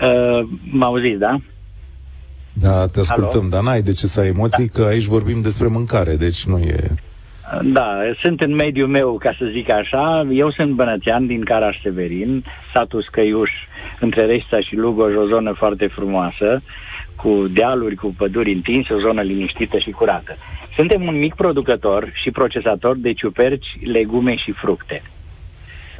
[0.00, 1.40] Uh, mă auziți, da?
[2.60, 3.48] Da, te ascultăm, Alo?
[3.48, 6.76] dar n-ai de ce să ai emoții, că aici vorbim despre mâncare, deci nu e...
[7.62, 10.26] Da, sunt în mediul meu, ca să zic așa.
[10.32, 13.50] Eu sunt bănățean din Caraș Severin, satul Scăiuș,
[14.00, 16.62] între Reșța și Lugoj, o zonă foarte frumoasă,
[17.16, 20.36] cu dealuri, cu păduri întinse, o zonă liniștită și curată.
[20.76, 25.02] Suntem un mic producător și procesator de ciuperci, legume și fructe.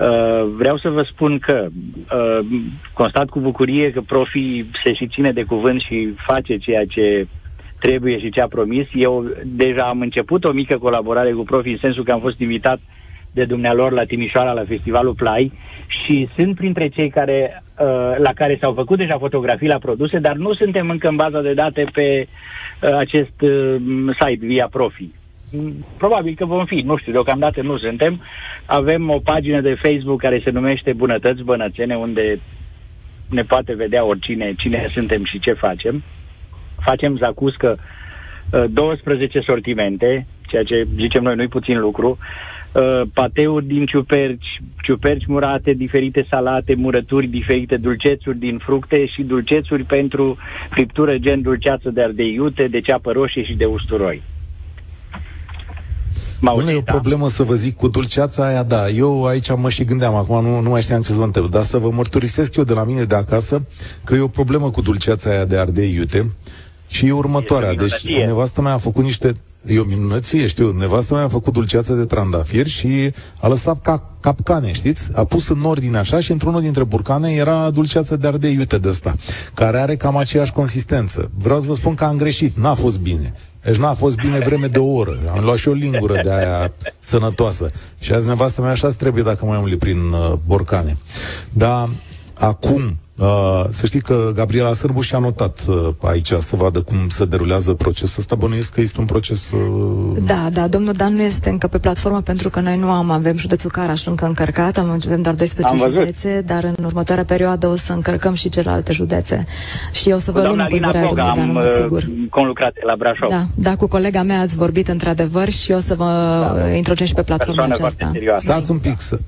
[0.00, 2.46] Uh, vreau să vă spun că uh,
[2.92, 7.26] constat cu bucurie că profi se și ține de cuvânt și face ceea ce
[7.80, 8.86] trebuie și ce a promis.
[8.92, 12.80] Eu deja am început o mică colaborare cu profi în sensul că am fost invitat
[13.32, 15.52] de dumnealor la Timișoara la Festivalul Play
[15.86, 20.36] și sunt printre cei care, uh, la care s-au făcut deja fotografii la produse, dar
[20.36, 23.76] nu suntem încă în baza de date pe uh, acest uh,
[24.20, 25.08] site via profi.
[25.96, 28.20] Probabil că vom fi, nu știu, deocamdată nu suntem.
[28.66, 32.38] Avem o pagină de Facebook care se numește Bunătăți Bănățene, unde
[33.30, 36.02] ne poate vedea oricine cine suntem și ce facem.
[36.80, 37.78] Facem zacuscă
[38.70, 42.18] 12 sortimente, ceea ce zicem noi nu-i puțin lucru.
[42.72, 49.82] Uh, pateuri din ciuperci, ciuperci murate, diferite salate, murături diferite, dulcețuri din fructe și dulcețuri
[49.82, 50.36] pentru
[50.70, 54.22] friptură gen dulceață de ardei iute, de ceapă roșie și de usturoi.
[56.52, 58.88] Nu e o problemă să vă zic cu dulceața aia, da.
[58.88, 61.62] Eu aici mă și gândeam, acum nu, nu mai știam ce să vă întreb, dar
[61.62, 63.62] să vă mărturisesc eu de la mine de acasă
[64.04, 66.30] că e o problemă cu dulceața aia de ardei iute
[66.88, 67.74] și e următoarea.
[67.74, 69.34] Deci nevastă mea a făcut niște...
[69.66, 70.72] E o minunăție, știu.
[70.72, 75.08] Nevastă mea a făcut dulceață de trandafir și a lăsat ca capcane, știți?
[75.14, 78.88] A pus în ordine așa și într-unul dintre burcane era dulceață de ardei iute de
[78.88, 79.16] asta,
[79.54, 81.30] care are cam aceeași consistență.
[81.38, 83.34] Vreau să vă spun că am greșit, n-a fost bine.
[83.64, 85.18] Deci n-a fost bine vreme de o oră.
[85.36, 87.70] Am luat și o lingură de aia sănătoasă.
[87.98, 90.96] Și azi nevastă mea așa trebuie dacă mai umbli prin uh, borcane.
[91.52, 91.88] Dar
[92.38, 97.24] acum, Uh, să știi că Gabriela Sârbu și-a notat uh, aici să vadă cum se
[97.24, 98.34] derulează procesul ăsta.
[98.34, 99.50] Bănuiesc că este un proces...
[99.50, 100.16] Uh...
[100.26, 103.36] Da, da, domnul Dan nu este încă pe platformă pentru că noi nu am, avem
[103.36, 107.92] județul Caraș încă încărcat, am, avem doar 12 județe, dar în următoarea perioadă o să
[107.92, 109.46] încărcăm și celelalte județe.
[109.92, 112.02] Și eu să vă luăm pozarea domnului Dan, am, sigur.
[112.02, 113.30] Uh, conlucrat la Brașov.
[113.30, 116.04] Da, da, cu colega mea ați vorbit într-adevăr și eu să vă
[116.56, 116.68] da.
[116.68, 118.12] introducem și pe platforma aceasta.
[118.36, 119.18] Stați un pic să...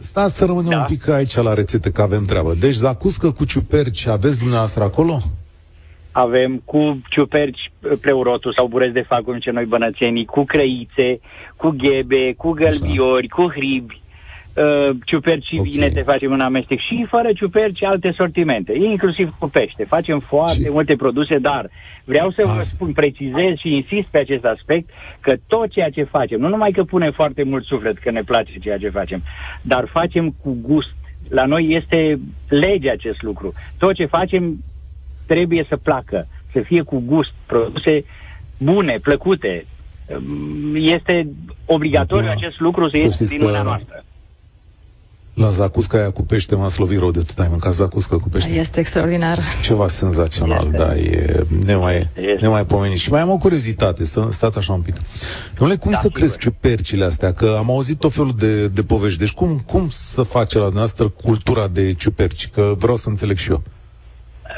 [0.00, 0.78] Stați să rămânem da.
[0.78, 2.54] un pic aici la rețete, că avem treabă.
[2.54, 5.18] Deci, zacuscă cu ciuperci aveți dumneavoastră acolo?
[6.12, 11.20] Avem cu ciuperci pleurotul sau burezi de fac, cum ce noi bănățenii, cu crăițe,
[11.56, 13.42] cu ghebe, cu gălbiori, Așa.
[13.42, 14.00] cu hribi,
[14.56, 15.70] uh, ciuperci okay.
[15.70, 19.84] vine te facem în amestec și fără ciuperci alte sortimente, inclusiv cu pește.
[19.84, 20.70] Facem foarte și...
[20.70, 21.70] multe produse, dar
[22.04, 22.54] vreau să Asta.
[22.54, 24.88] vă spun, precizez și insist pe acest aspect
[25.20, 28.52] că tot ceea ce facem, nu numai că punem foarte mult suflet că ne place
[28.60, 29.22] ceea ce facem,
[29.62, 30.94] dar facem cu gust.
[31.28, 33.52] La noi este lege acest lucru.
[33.78, 34.64] Tot ce facem
[35.26, 38.04] trebuie să placă, să fie cu gust, produse
[38.58, 39.64] bune, plăcute.
[40.74, 41.26] Este
[41.66, 44.04] obligatoriu acest lucru să iese din mâna noastră.
[45.40, 47.38] La zacusca aia cu pește m-a slovit rău de tot.
[47.38, 48.50] Ai mâncat zacusca cu pește?
[48.50, 49.38] Este extraordinar.
[49.62, 50.76] Ceva senzațional, este.
[50.76, 52.08] da, e nemai,
[52.40, 52.98] nemai pomenit.
[52.98, 54.94] Și mai am o curiozitate, să stați așa un pic.
[55.56, 57.32] Domnule, cum da, să crezi ciupercile astea?
[57.32, 59.18] Că am auzit tot felul de, de povești.
[59.18, 62.48] Deci cum, cum să face la noastră cultura de ciuperci?
[62.48, 63.62] Că vreau să înțeleg și eu.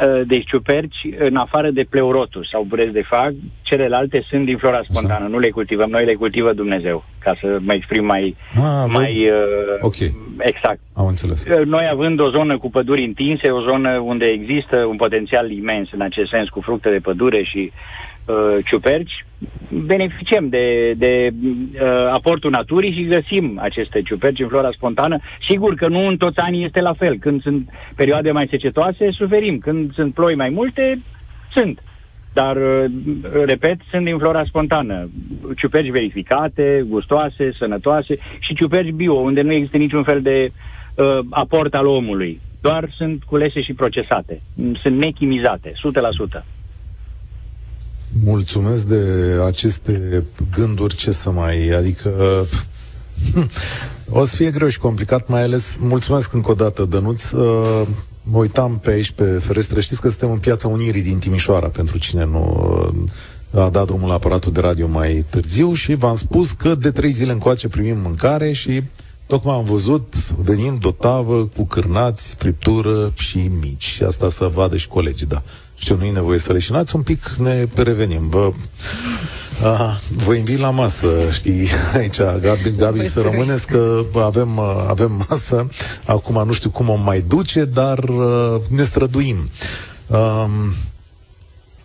[0.00, 4.80] Uh, deci ciuperci, în afară de pleurotus sau burez de fag, celelalte sunt din flora
[4.88, 5.26] spontană.
[5.28, 9.76] Nu le cultivăm, noi le cultivă Dumnezeu, ca să mă exprim mai, ah, mai uh,
[9.80, 10.14] okay.
[10.38, 10.78] exact.
[10.94, 11.44] Am înțeles.
[11.44, 15.88] Uh, noi având o zonă cu păduri întinse, o zonă unde există un potențial imens
[15.92, 18.11] în acest sens, cu fructe de pădure și uh,
[18.64, 19.24] ciuperci,
[19.68, 21.80] beneficiem de, de uh,
[22.12, 25.18] aportul naturii și găsim aceste ciuperci în flora spontană.
[25.48, 27.18] Sigur că nu în toți anii este la fel.
[27.18, 29.58] Când sunt perioade mai secetoase, suferim.
[29.58, 30.98] Când sunt ploi mai multe,
[31.52, 31.82] sunt.
[32.32, 32.84] Dar, uh,
[33.44, 35.08] repet, sunt din flora spontană.
[35.56, 40.52] Ciuperci verificate, gustoase, sănătoase și ciuperci bio, unde nu există niciun fel de
[40.96, 42.40] uh, aport al omului.
[42.60, 44.40] Doar sunt culese și procesate.
[44.82, 45.72] Sunt nechimizate,
[46.40, 46.44] 100%.
[48.24, 49.04] Mulțumesc de
[49.46, 51.68] aceste gânduri, ce să mai...
[51.68, 52.10] Adică...
[54.14, 55.76] O să fie greu și complicat, mai ales...
[55.78, 57.30] Mulțumesc încă o dată, Dănuț.
[57.30, 57.82] Uh,
[58.22, 59.80] mă uitam pe aici, pe ferestră.
[59.80, 62.74] Știți că suntem în Piața Unirii din Timișoara, pentru cine nu
[63.50, 66.90] uh, a dat drumul la aparatul de radio mai târziu și v-am spus că de
[66.90, 68.82] trei zile încoace primim mâncare și
[69.26, 74.00] tocmai am văzut venind o tavă cu cârnați, friptură și mici.
[74.06, 75.42] Asta să vadă și colegii, da
[75.82, 78.28] știu, nu e nevoie să leșinați, un pic ne revenim.
[78.28, 78.52] Vă,
[79.62, 85.68] a, vă invit la masă, știi, aici, Gabi, Gabi să rămâneți că avem, avem masă.
[86.04, 89.50] Acum nu știu cum o mai duce, dar uh, ne străduim.
[90.06, 90.50] Um,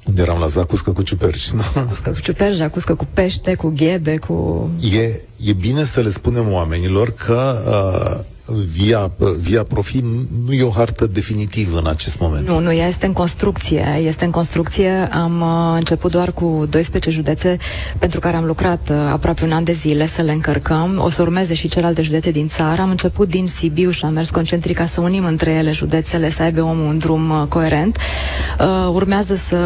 [0.04, 1.62] Unde eram la zacuscă cu ciuperci, nu?
[1.74, 4.70] Zacuscă cu ciuperci, zacuscă cu pește, cu ghebe, cu...
[4.92, 10.04] E, e bine să le spunem oamenilor că uh, via, via Profi
[10.46, 12.48] nu e o hartă definitivă în acest moment.
[12.48, 13.86] Nu, nu, ea este în construcție.
[14.06, 14.90] Este în construcție.
[15.12, 17.58] Am uh, început doar cu 12 județe
[18.00, 21.02] pentru care am lucrat uh, aproape un an de zile să le încărcăm.
[21.04, 22.82] O să urmeze și celelalte județe din țară.
[22.82, 26.42] Am început din Sibiu și am mers concentric ca să unim între ele județele, să
[26.42, 27.98] aibă omul un drum uh, coerent.
[28.60, 29.58] Uh, urmează să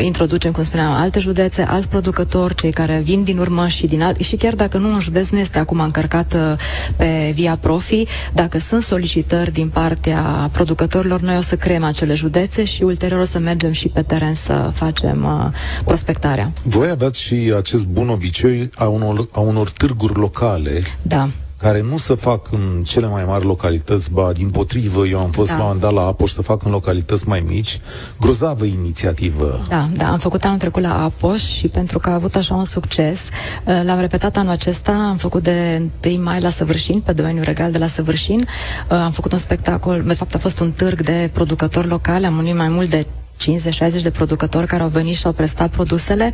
[0.00, 4.16] introducem, cum spuneam, alte județe, alți producători, cei care vin din urmă și din alt...
[4.16, 6.56] Și chiar dacă nu un județ nu este acum încărcat uh,
[6.96, 12.64] pe via Profi, dacă sunt solicitări din partea producătorilor, noi o să creăm acele județe
[12.64, 16.52] și ulterior o să mergem și pe teren să facem uh, prospectarea.
[16.64, 20.82] Voi aveți și acest bun obicei a unor, a unor târguri locale.
[21.02, 25.30] Da care nu se fac în cele mai mari localități, ba, din potrivă, eu am
[25.30, 25.56] fost da.
[25.56, 27.80] la un dat la Apoș să fac în localități mai mici.
[28.20, 29.66] Grozavă inițiativă.
[29.68, 32.64] Da, da, am făcut anul trecut la Apoș și pentru că a avut așa un
[32.64, 33.18] succes,
[33.64, 37.72] uh, l-am repetat anul acesta, am făcut de 1 mai la Săvârșin, pe domeniul regal
[37.72, 41.30] de la Săvârșin, uh, am făcut un spectacol, de fapt a fost un târg de
[41.32, 43.06] producători locale, am unit mai mult de
[43.38, 46.32] 50-60 de producători care au venit și au prestat produsele.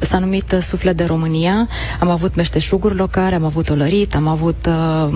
[0.00, 1.68] S-a numit uh, Suflet de România.
[2.00, 5.08] Am avut meșteșuguri locale, am avut olărit, am avut uh,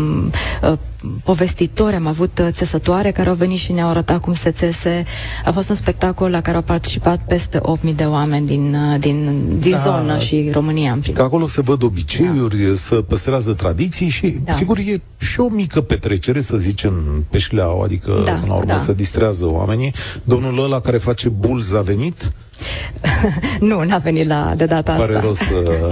[0.63, 0.79] uh,
[1.25, 5.05] povestitori, am avut uh, țesătoare care au venit și ne-au arătat cum se țese.
[5.45, 9.47] A fost un spectacol la care au participat peste 8.000 de oameni din, uh, din,
[9.59, 12.75] din da, zonă și România în Că acolo se văd obiceiuri, da.
[12.75, 14.53] se păstrează tradiții și, da.
[14.53, 18.77] sigur, e și o mică petrecere, să zicem, pe șleau, adică, da, la urmă, da.
[18.77, 19.95] se distrează oamenii.
[20.25, 22.33] Domnul ăla care face bulz a venit?
[23.61, 25.27] Nu, n-a venit la, de data Pare asta.
[25.27, 25.91] rost să,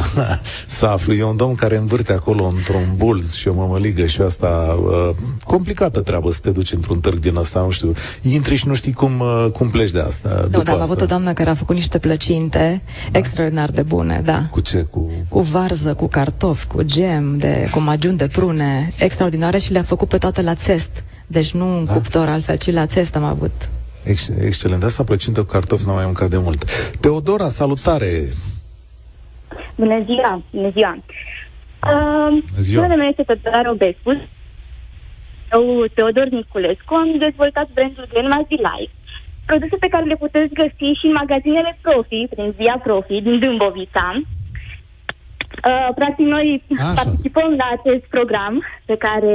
[0.67, 1.13] să aflu.
[1.13, 6.01] E un domn care învârte acolo într-un bulz și o mămăligă și asta uh, complicată
[6.01, 7.93] treabă să te duci într-un târg din asta, nu știu.
[8.23, 10.47] Intri și nu știi cum, uh, cum pleci de asta.
[10.51, 13.19] Nu, dar am avut o doamnă care a făcut niște plăcinte da?
[13.19, 14.43] extraordinar de bune, da.
[14.51, 14.87] Cu ce?
[14.91, 15.11] Cu...
[15.29, 20.09] cu varză, cu cartofi, cu gem, de, cu magiun de prune, extraordinare și le-a făcut
[20.09, 20.91] pe toate la țest.
[21.27, 21.93] Deci nu un da?
[21.93, 23.69] cuptor altfel, ci la țest am avut.
[24.09, 24.83] Ex- excelent.
[24.83, 26.61] Asta plăcintă cu cartofi n-am mai mâncat de mult.
[27.01, 28.11] Teodora, salutare!
[29.75, 30.43] Bună ziua!
[30.51, 30.97] Bună ziua!
[30.97, 32.83] Uh, Bună ziua!
[32.83, 34.11] Numele meu este Teodora Robescu.
[35.53, 38.93] Eu, Teodor Niculescu, am dezvoltat brandul Grandma's Delight,
[39.47, 44.07] produse pe care le puteți găsi și în magazinele Profi, prin Via Profi, din Dâmbovița.
[45.69, 46.93] Uh, practic, noi Așa.
[47.03, 49.35] participăm la acest program pe care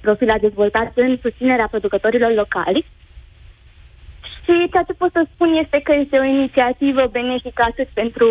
[0.00, 2.84] Profi l-a dezvoltat în susținerea producătorilor locali.
[4.46, 8.28] Și ceea ce pot să spun este că este o inițiativă benefică atât pentru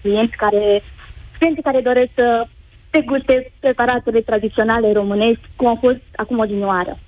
[0.00, 0.82] clienți care,
[1.38, 2.46] clienți care doresc să
[2.90, 6.98] deguste preparatele tradiționale românești, cum a fost acum odinioară.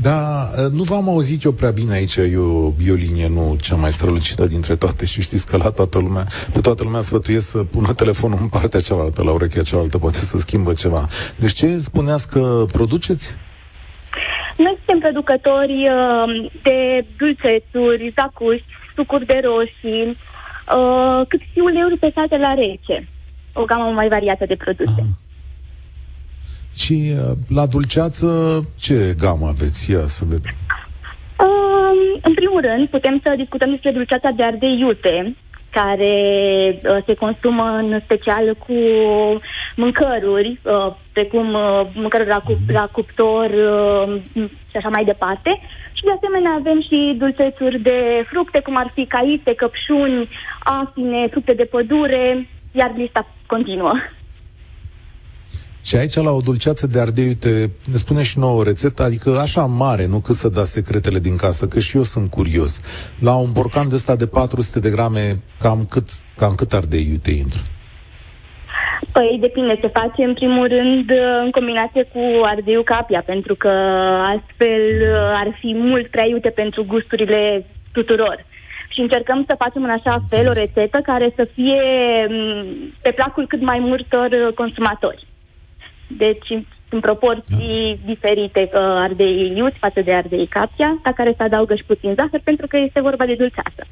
[0.00, 3.76] Da, nu v-am auzit eu prea bine aici, e o, e o linie nu cea
[3.76, 7.58] mai strălucită dintre toate și știți că la toată lumea, pe toată lumea sfătuiesc să
[7.58, 11.08] pună telefonul în partea cealaltă, la urechea cealaltă, poate să schimbă ceva.
[11.36, 13.34] Deci ce spuneați că produceți?
[14.64, 20.16] Noi suntem producători uh, de dulcețuri, zacuși, sucuri de roșii,
[20.76, 23.08] uh, cât și uleiuri pesate la rece.
[23.52, 25.00] O gamă mai variată de produse.
[25.00, 25.08] Aha.
[26.74, 28.26] Și uh, la dulceață,
[28.78, 29.90] ce gamă aveți?
[29.90, 30.54] Ia să vedem.
[31.46, 35.36] Uh, în primul rând, putem să discutăm despre dulceața de ardei iute,
[35.70, 36.12] care
[36.82, 38.74] uh, se consumă în special cu
[39.76, 44.20] mâncăruri, uh, precum uh, mâncăruri la, cup- la cuptor uh,
[44.70, 45.60] și așa mai departe.
[45.92, 50.28] Și de asemenea avem și dulcețuri de fructe, cum ar fi caite, căpșuni,
[50.58, 53.92] afine, fructe de pădure, iar lista continuă.
[55.88, 57.52] Și aici, la o dulceață de ardei, uite,
[57.92, 61.36] ne spune și nouă o rețetă, adică așa mare, nu cât să dați secretele din
[61.36, 62.72] casă, că și eu sunt curios.
[63.28, 65.24] La un borcan de ăsta de 400 de grame,
[65.64, 67.60] cam cât, cam cât ardei iute intră?
[69.12, 71.10] Păi depinde, se face în primul rând
[71.44, 73.72] în combinație cu ardeiul capia, pentru că
[74.34, 74.84] astfel
[75.42, 78.44] ar fi mult prea iute pentru gusturile tuturor.
[78.88, 81.82] Și încercăm să facem în așa fel o rețetă care să fie
[83.02, 85.27] pe placul cât mai multor consumatori.
[86.16, 86.48] Deci
[86.90, 88.12] în proporții da.
[88.12, 92.40] diferite uh, ardei iuți față de ardei capia, la care se adaugă și puțin zahăr
[92.44, 93.86] pentru că este vorba de dulceață.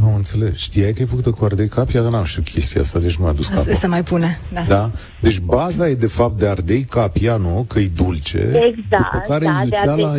[0.00, 0.54] Nu înțeleg.
[0.54, 2.02] Știai că e făcută cu ardei capia?
[2.02, 3.74] Dar n-am știut chestia asta, deci m-a dus capul.
[3.74, 4.60] Se mai pune, da.
[4.68, 4.90] da.
[5.20, 7.66] Deci baza e de fapt de ardei capia, nu?
[7.68, 8.38] Că e dulce.
[8.38, 10.14] Exact, după care da, iuțeala,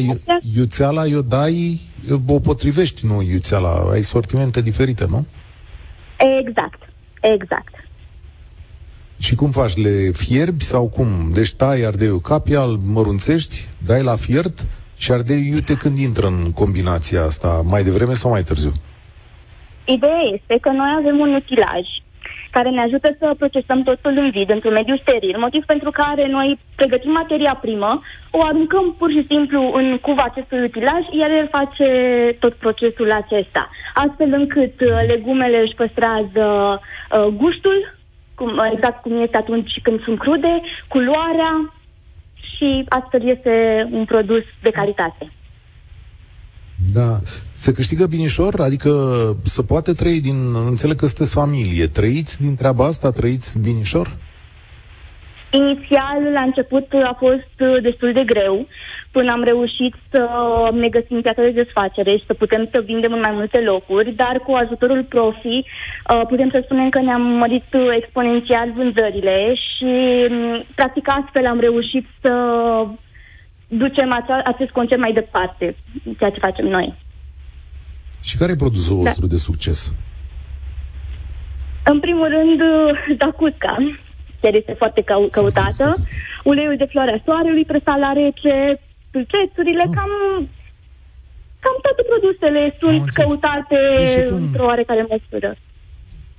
[0.56, 1.80] iuțeala o dai,
[2.28, 3.88] o potrivești, nu iuțeala.
[3.92, 5.26] Ai sortimente diferite, nu?
[6.40, 6.80] Exact,
[7.22, 7.83] exact.
[9.26, 9.76] Și cum faci?
[9.76, 11.08] Le fierbi sau cum?
[11.34, 13.56] Deci tai ardeiul capia, îl mărunțești,
[13.86, 14.58] dai la fiert
[14.98, 18.72] Și ardei iute când intră în combinația asta, mai devreme sau mai târziu?
[19.86, 21.86] Ideea este că noi avem un utilaj
[22.56, 26.60] care ne ajută să procesăm totul în vid, într-un mediu steril, motiv pentru care noi
[26.76, 28.02] pregătim materia primă,
[28.32, 31.88] o aruncăm pur și simplu în cuva acestui utilaj, iar el face
[32.40, 36.46] tot procesul acesta, astfel încât uh, legumele își păstrează
[36.80, 37.93] uh, gustul,
[38.36, 41.74] cum, exact cum este atunci când sunt crude, culoarea
[42.34, 45.32] și astfel este un produs de calitate.
[46.94, 47.18] Da.
[47.52, 48.60] Se câștigă binișor?
[48.60, 48.90] Adică
[49.44, 50.56] să poate trăi din...
[50.68, 51.88] Înțeleg că sunteți familie.
[51.88, 53.10] Trăiți din treaba asta?
[53.10, 54.18] Trăiți binișor?
[55.52, 58.68] Inițial, la început, a fost destul de greu
[59.16, 60.22] până am reușit să
[60.84, 64.36] ne găsim piața de desfacere și să putem să vindem în mai multe locuri, dar
[64.46, 69.92] cu ajutorul profi uh, putem să spunem că ne-am mărit exponențial vânzările și
[70.30, 72.34] mm, practic astfel am reușit să
[73.68, 75.76] ducem acea, acest concept mai departe,
[76.18, 76.94] ceea ce facem noi.
[78.22, 79.02] Și care e produsul da.
[79.02, 79.94] vostru de succes?
[81.86, 82.62] În primul rând,
[83.18, 83.76] Dacusca,
[84.42, 85.94] care este foarte cău- căutată,
[86.44, 88.80] uleiul de floarea soarelui, presat la rece,
[89.14, 89.94] prețurile, ah.
[89.96, 90.12] cam,
[91.64, 95.56] cam toate produsele sunt căutate deci, într-o oarecare măsură.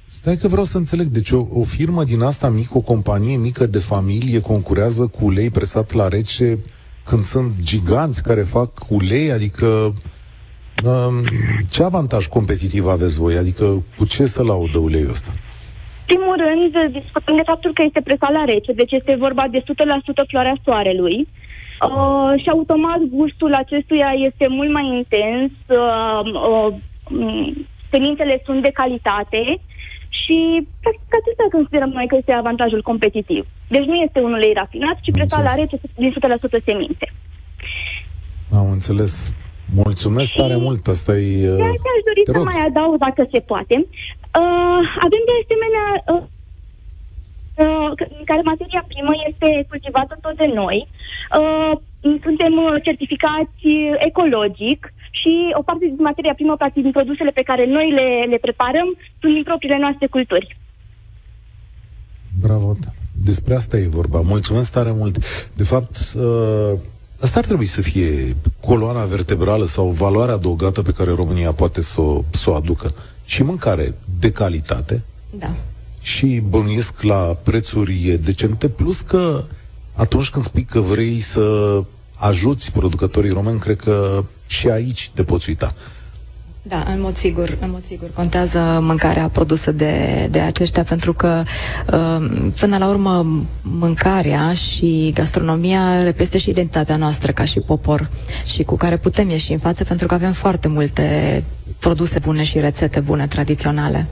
[0.06, 1.06] Stai că vreau să înțeleg.
[1.06, 5.50] Deci o, o firmă din asta mică, o companie mică de familie concurează cu ulei
[5.50, 6.58] presat la rece
[7.04, 9.66] când sunt giganți care fac ulei, adică
[10.84, 11.14] um,
[11.70, 13.36] ce avantaj competitiv aveți voi?
[13.36, 15.32] Adică cu ce să laudă uleiul ăsta?
[16.06, 19.62] primul rând, discutăm de faptul că este presat la rece, deci este vorba de 100%
[20.28, 21.18] floarea soarelui.
[21.20, 21.43] Uh,
[22.36, 26.20] și automat gustul acestuia este mult mai intens, uh,
[26.50, 26.74] uh,
[27.90, 29.42] semințele sunt de calitate
[30.20, 30.38] și
[30.82, 33.46] practic acesta considerăm noi că este avantajul competitiv.
[33.68, 37.06] Deci nu este un ulei rafinat, ci presat la rece din 100% semințe.
[38.60, 39.32] Am înțeles.
[39.84, 41.50] Mulțumesc și tare mult, asta e...
[41.50, 41.60] Uh,
[41.94, 42.44] aș dori să rog.
[42.44, 43.76] mai adaug, dacă se poate.
[44.40, 46.22] Uh, avem de asemenea uh, uh,
[48.18, 50.78] în care materia primă este cultivată tot de noi.
[51.38, 51.72] Uh,
[52.26, 53.64] suntem uh, certificați
[54.08, 58.38] ecologic și o parte din materia primă, practic din produsele pe care noi le, le
[58.46, 58.88] preparăm,
[59.20, 60.56] sunt din propriile noastre culturi.
[62.40, 62.76] Bravo!
[63.24, 64.20] Despre asta e vorba.
[64.20, 65.16] Mulțumesc tare mult.
[65.54, 66.78] De fapt, uh,
[67.20, 72.00] asta ar trebui să fie coloana vertebrală sau valoarea adăugată pe care România poate să
[72.00, 72.94] o, să o aducă.
[73.24, 75.02] Și mâncare de calitate.
[75.30, 75.46] Da.
[76.04, 79.44] Și bănuiesc la prețuri decente, plus că
[79.92, 81.82] atunci când spui că vrei să
[82.14, 85.74] ajuți producătorii români, cred că și aici te poți uita.
[86.62, 91.42] Da, în mod sigur, în mod sigur contează mâncarea produsă de, de aceștia pentru că
[91.92, 93.26] uh, până la urmă
[93.62, 98.10] mâncarea și gastronomia reprezintă și identitatea noastră ca și popor
[98.44, 101.44] și cu care putem ieși în față pentru că avem foarte multe
[101.78, 104.06] produse bune și rețete bune tradiționale.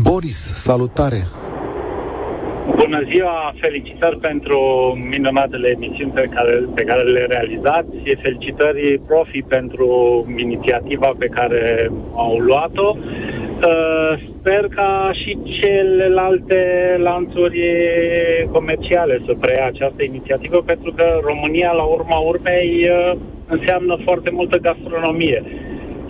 [0.00, 1.26] Boris, salutare!
[2.76, 4.58] Bună ziua, felicitări pentru
[5.10, 9.88] minunatele emisiuni pe care, pe care le realizați, felicitări profi pentru
[10.36, 12.96] inițiativa pe care au luat-o.
[12.96, 16.60] Uh, sper ca și celelalte
[16.98, 17.60] lanțuri
[18.52, 23.18] comerciale să preia această inițiativă, pentru că România, la urma urmei, uh,
[23.48, 25.42] înseamnă foarte multă gastronomie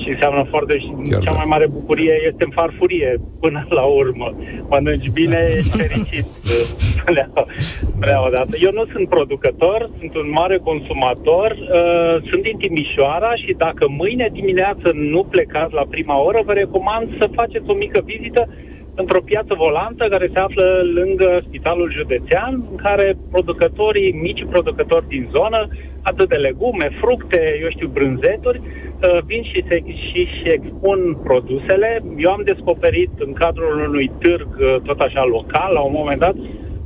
[0.03, 0.75] și înseamnă foarte...
[1.11, 1.37] Chiar cea da.
[1.37, 4.35] mai mare bucurie este în farfurie, până la urmă.
[4.69, 6.27] Mănânci bine, ești fericit.
[8.01, 8.55] Prea odată.
[8.61, 14.29] Eu nu sunt producător, sunt un mare consumator, uh, sunt din Timișoara și dacă mâine
[14.33, 18.49] dimineață nu plecați la prima oră, vă recomand să faceți o mică vizită
[18.95, 25.29] într-o piață volantă care se află lângă Spitalul Județean, în care producătorii, mici producători din
[25.37, 25.69] zonă,
[26.03, 28.88] atât de legume, fructe, eu știu, brânzeturi, uh,
[29.27, 32.03] vin și se și, și expun produsele.
[32.17, 36.35] Eu am descoperit în cadrul unui târg, uh, tot așa local, la un moment dat,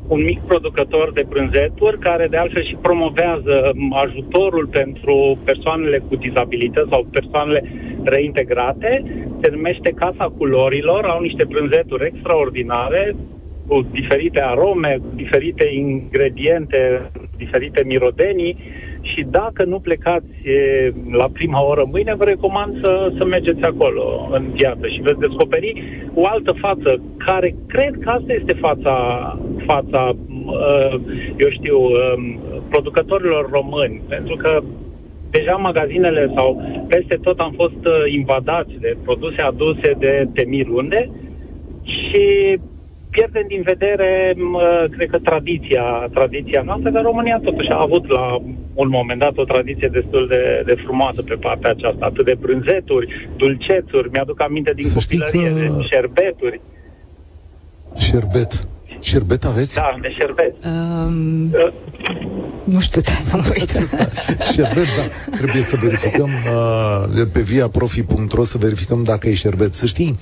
[0.06, 6.88] un mic producător de brânzeturi care de altfel și promovează ajutorul pentru persoanele cu dizabilități
[6.90, 7.64] sau persoanele
[8.04, 9.02] reintegrate.
[9.40, 13.16] Se numește Casa Culorilor, au niște brânzeturi extraordinare
[13.66, 18.56] cu diferite arome, cu diferite ingrediente, diferite mirodenii
[19.02, 20.32] și dacă nu plecați
[21.10, 25.82] la prima oră mâine, vă recomand să, să mergeți acolo în piață și veți descoperi
[26.14, 28.96] o altă față care cred că asta este fața,
[29.66, 30.16] fața
[31.36, 31.78] eu știu,
[32.68, 34.62] producătorilor români, pentru că
[35.30, 37.82] deja magazinele sau peste tot am fost
[38.14, 41.10] invadați de produse aduse de temirunde
[41.84, 42.58] și
[43.16, 44.10] pierdem din vedere,
[44.94, 45.84] cred că tradiția,
[46.16, 48.24] tradiția noastră, că România totuși a avut la
[48.82, 53.06] un moment dat o tradiție destul de, de frumoasă pe partea aceasta, atât de brânzeturi,
[53.36, 55.58] dulcețuri, mi-aduc aminte din Să copilărie, că...
[55.58, 56.60] de șerbeturi.
[57.98, 58.52] Șerbet.
[59.00, 59.74] Șerbet aveți?
[59.74, 60.54] Da, de șerbet.
[60.64, 61.72] Um, uh.
[62.64, 63.70] Nu știu, trebuie să mă uit.
[64.54, 65.36] șerbet, da.
[65.36, 69.74] Trebuie să verificăm uh, pe viaprofi.ro să verificăm dacă e șerbet.
[69.74, 70.18] Să știi,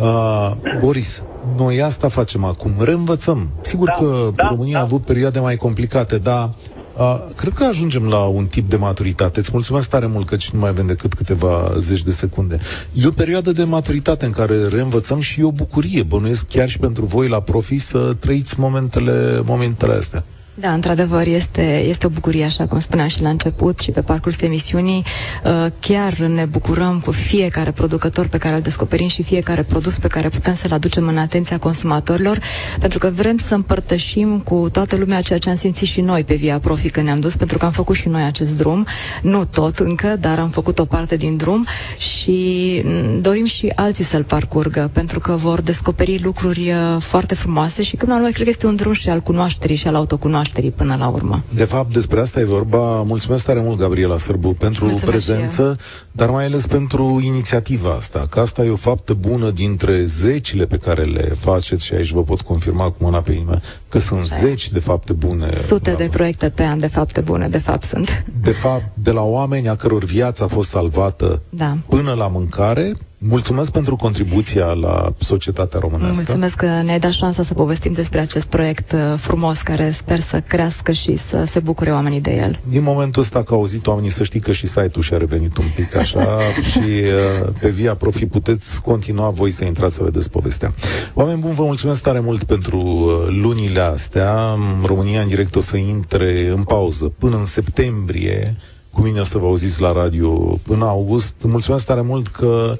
[0.00, 1.22] uh, Boris,
[1.56, 3.50] noi asta facem acum, reînvățăm.
[3.60, 4.78] Sigur da, că da, România da.
[4.78, 6.50] a avut perioade mai complicate, dar
[6.98, 9.38] Uh, cred că ajungem la un tip de maturitate.
[9.38, 12.58] Îți mulțumesc tare mult că nu mai avem decât câteva zeci de secunde.
[12.92, 16.02] E o perioadă de maturitate în care reînvățăm și e o bucurie.
[16.02, 20.24] Bănuiesc chiar și pentru voi la profi să trăiți momentele, momentele astea.
[20.60, 24.46] Da, într-adevăr, este, este o bucurie, așa cum spuneam și la început și pe parcursul
[24.46, 25.04] emisiunii.
[25.44, 30.06] Uh, chiar ne bucurăm cu fiecare producător pe care îl descoperim și fiecare produs pe
[30.06, 32.38] care putem să-l aducem în atenția consumatorilor,
[32.80, 36.34] pentru că vrem să împărtășim cu toată lumea ceea ce am simțit și noi pe
[36.34, 38.86] Via Profi când ne-am dus, pentru că am făcut și noi acest drum.
[39.22, 42.82] Nu tot încă, dar am făcut o parte din drum și
[43.20, 48.12] dorim și alții să-l parcurgă, pentru că vor descoperi lucruri uh, foarte frumoase și când
[48.12, 50.96] la noi cred că este un drum și al cunoașterii și al autocunoașterii cunoașterii până
[50.96, 51.42] la urmă.
[51.54, 53.02] De fapt, despre asta e vorba.
[53.02, 55.78] Mulțumesc tare mult, Gabriela Sârbu, pentru Mulțumesc prezență,
[56.12, 60.76] dar mai ales pentru inițiativa asta, că asta e o faptă bună dintre zecile pe
[60.76, 64.36] care le faceți și aici vă pot confirma cu mâna pe inimă că sunt Așa
[64.36, 65.56] zeci de fapte bune.
[65.56, 68.24] Sute de proiecte pe an de fapte bune, de fapt sunt.
[68.40, 71.76] De fapt, de la oameni a căror viață a fost salvată da.
[71.88, 76.14] până la mâncare, Mulțumesc pentru contribuția la societatea românească.
[76.16, 80.40] Mulțumesc că ne-ai dat șansa să povestim despre acest proiect uh, frumos care sper să
[80.40, 82.58] crească și să se bucure oamenii de el.
[82.68, 85.64] Din momentul ăsta că au auzit oamenii să știi că și site-ul și-a revenit un
[85.74, 86.26] pic așa
[86.70, 90.74] și uh, pe Via Profi puteți continua voi să intrați să vedeți povestea.
[91.14, 94.54] Oameni buni, vă mulțumesc tare mult pentru uh, lunile astea.
[94.84, 98.56] România în direct o să intre în pauză până în septembrie.
[98.90, 100.30] Cu mine o să vă auziți la radio
[100.62, 101.34] până august.
[101.42, 102.78] Mulțumesc tare mult că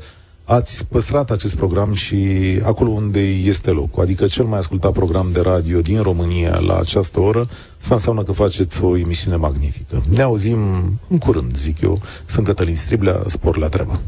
[0.49, 2.17] ați păstrat acest program și
[2.63, 7.21] acolo unde este locul, adică cel mai ascultat program de radio din România la această
[7.21, 7.49] oră,
[7.81, 10.03] asta înseamnă că faceți o emisiune magnifică.
[10.11, 10.59] Ne auzim
[11.09, 12.01] în curând, zic eu.
[12.27, 14.01] Sunt Cătălin Striblea, spor la treabă.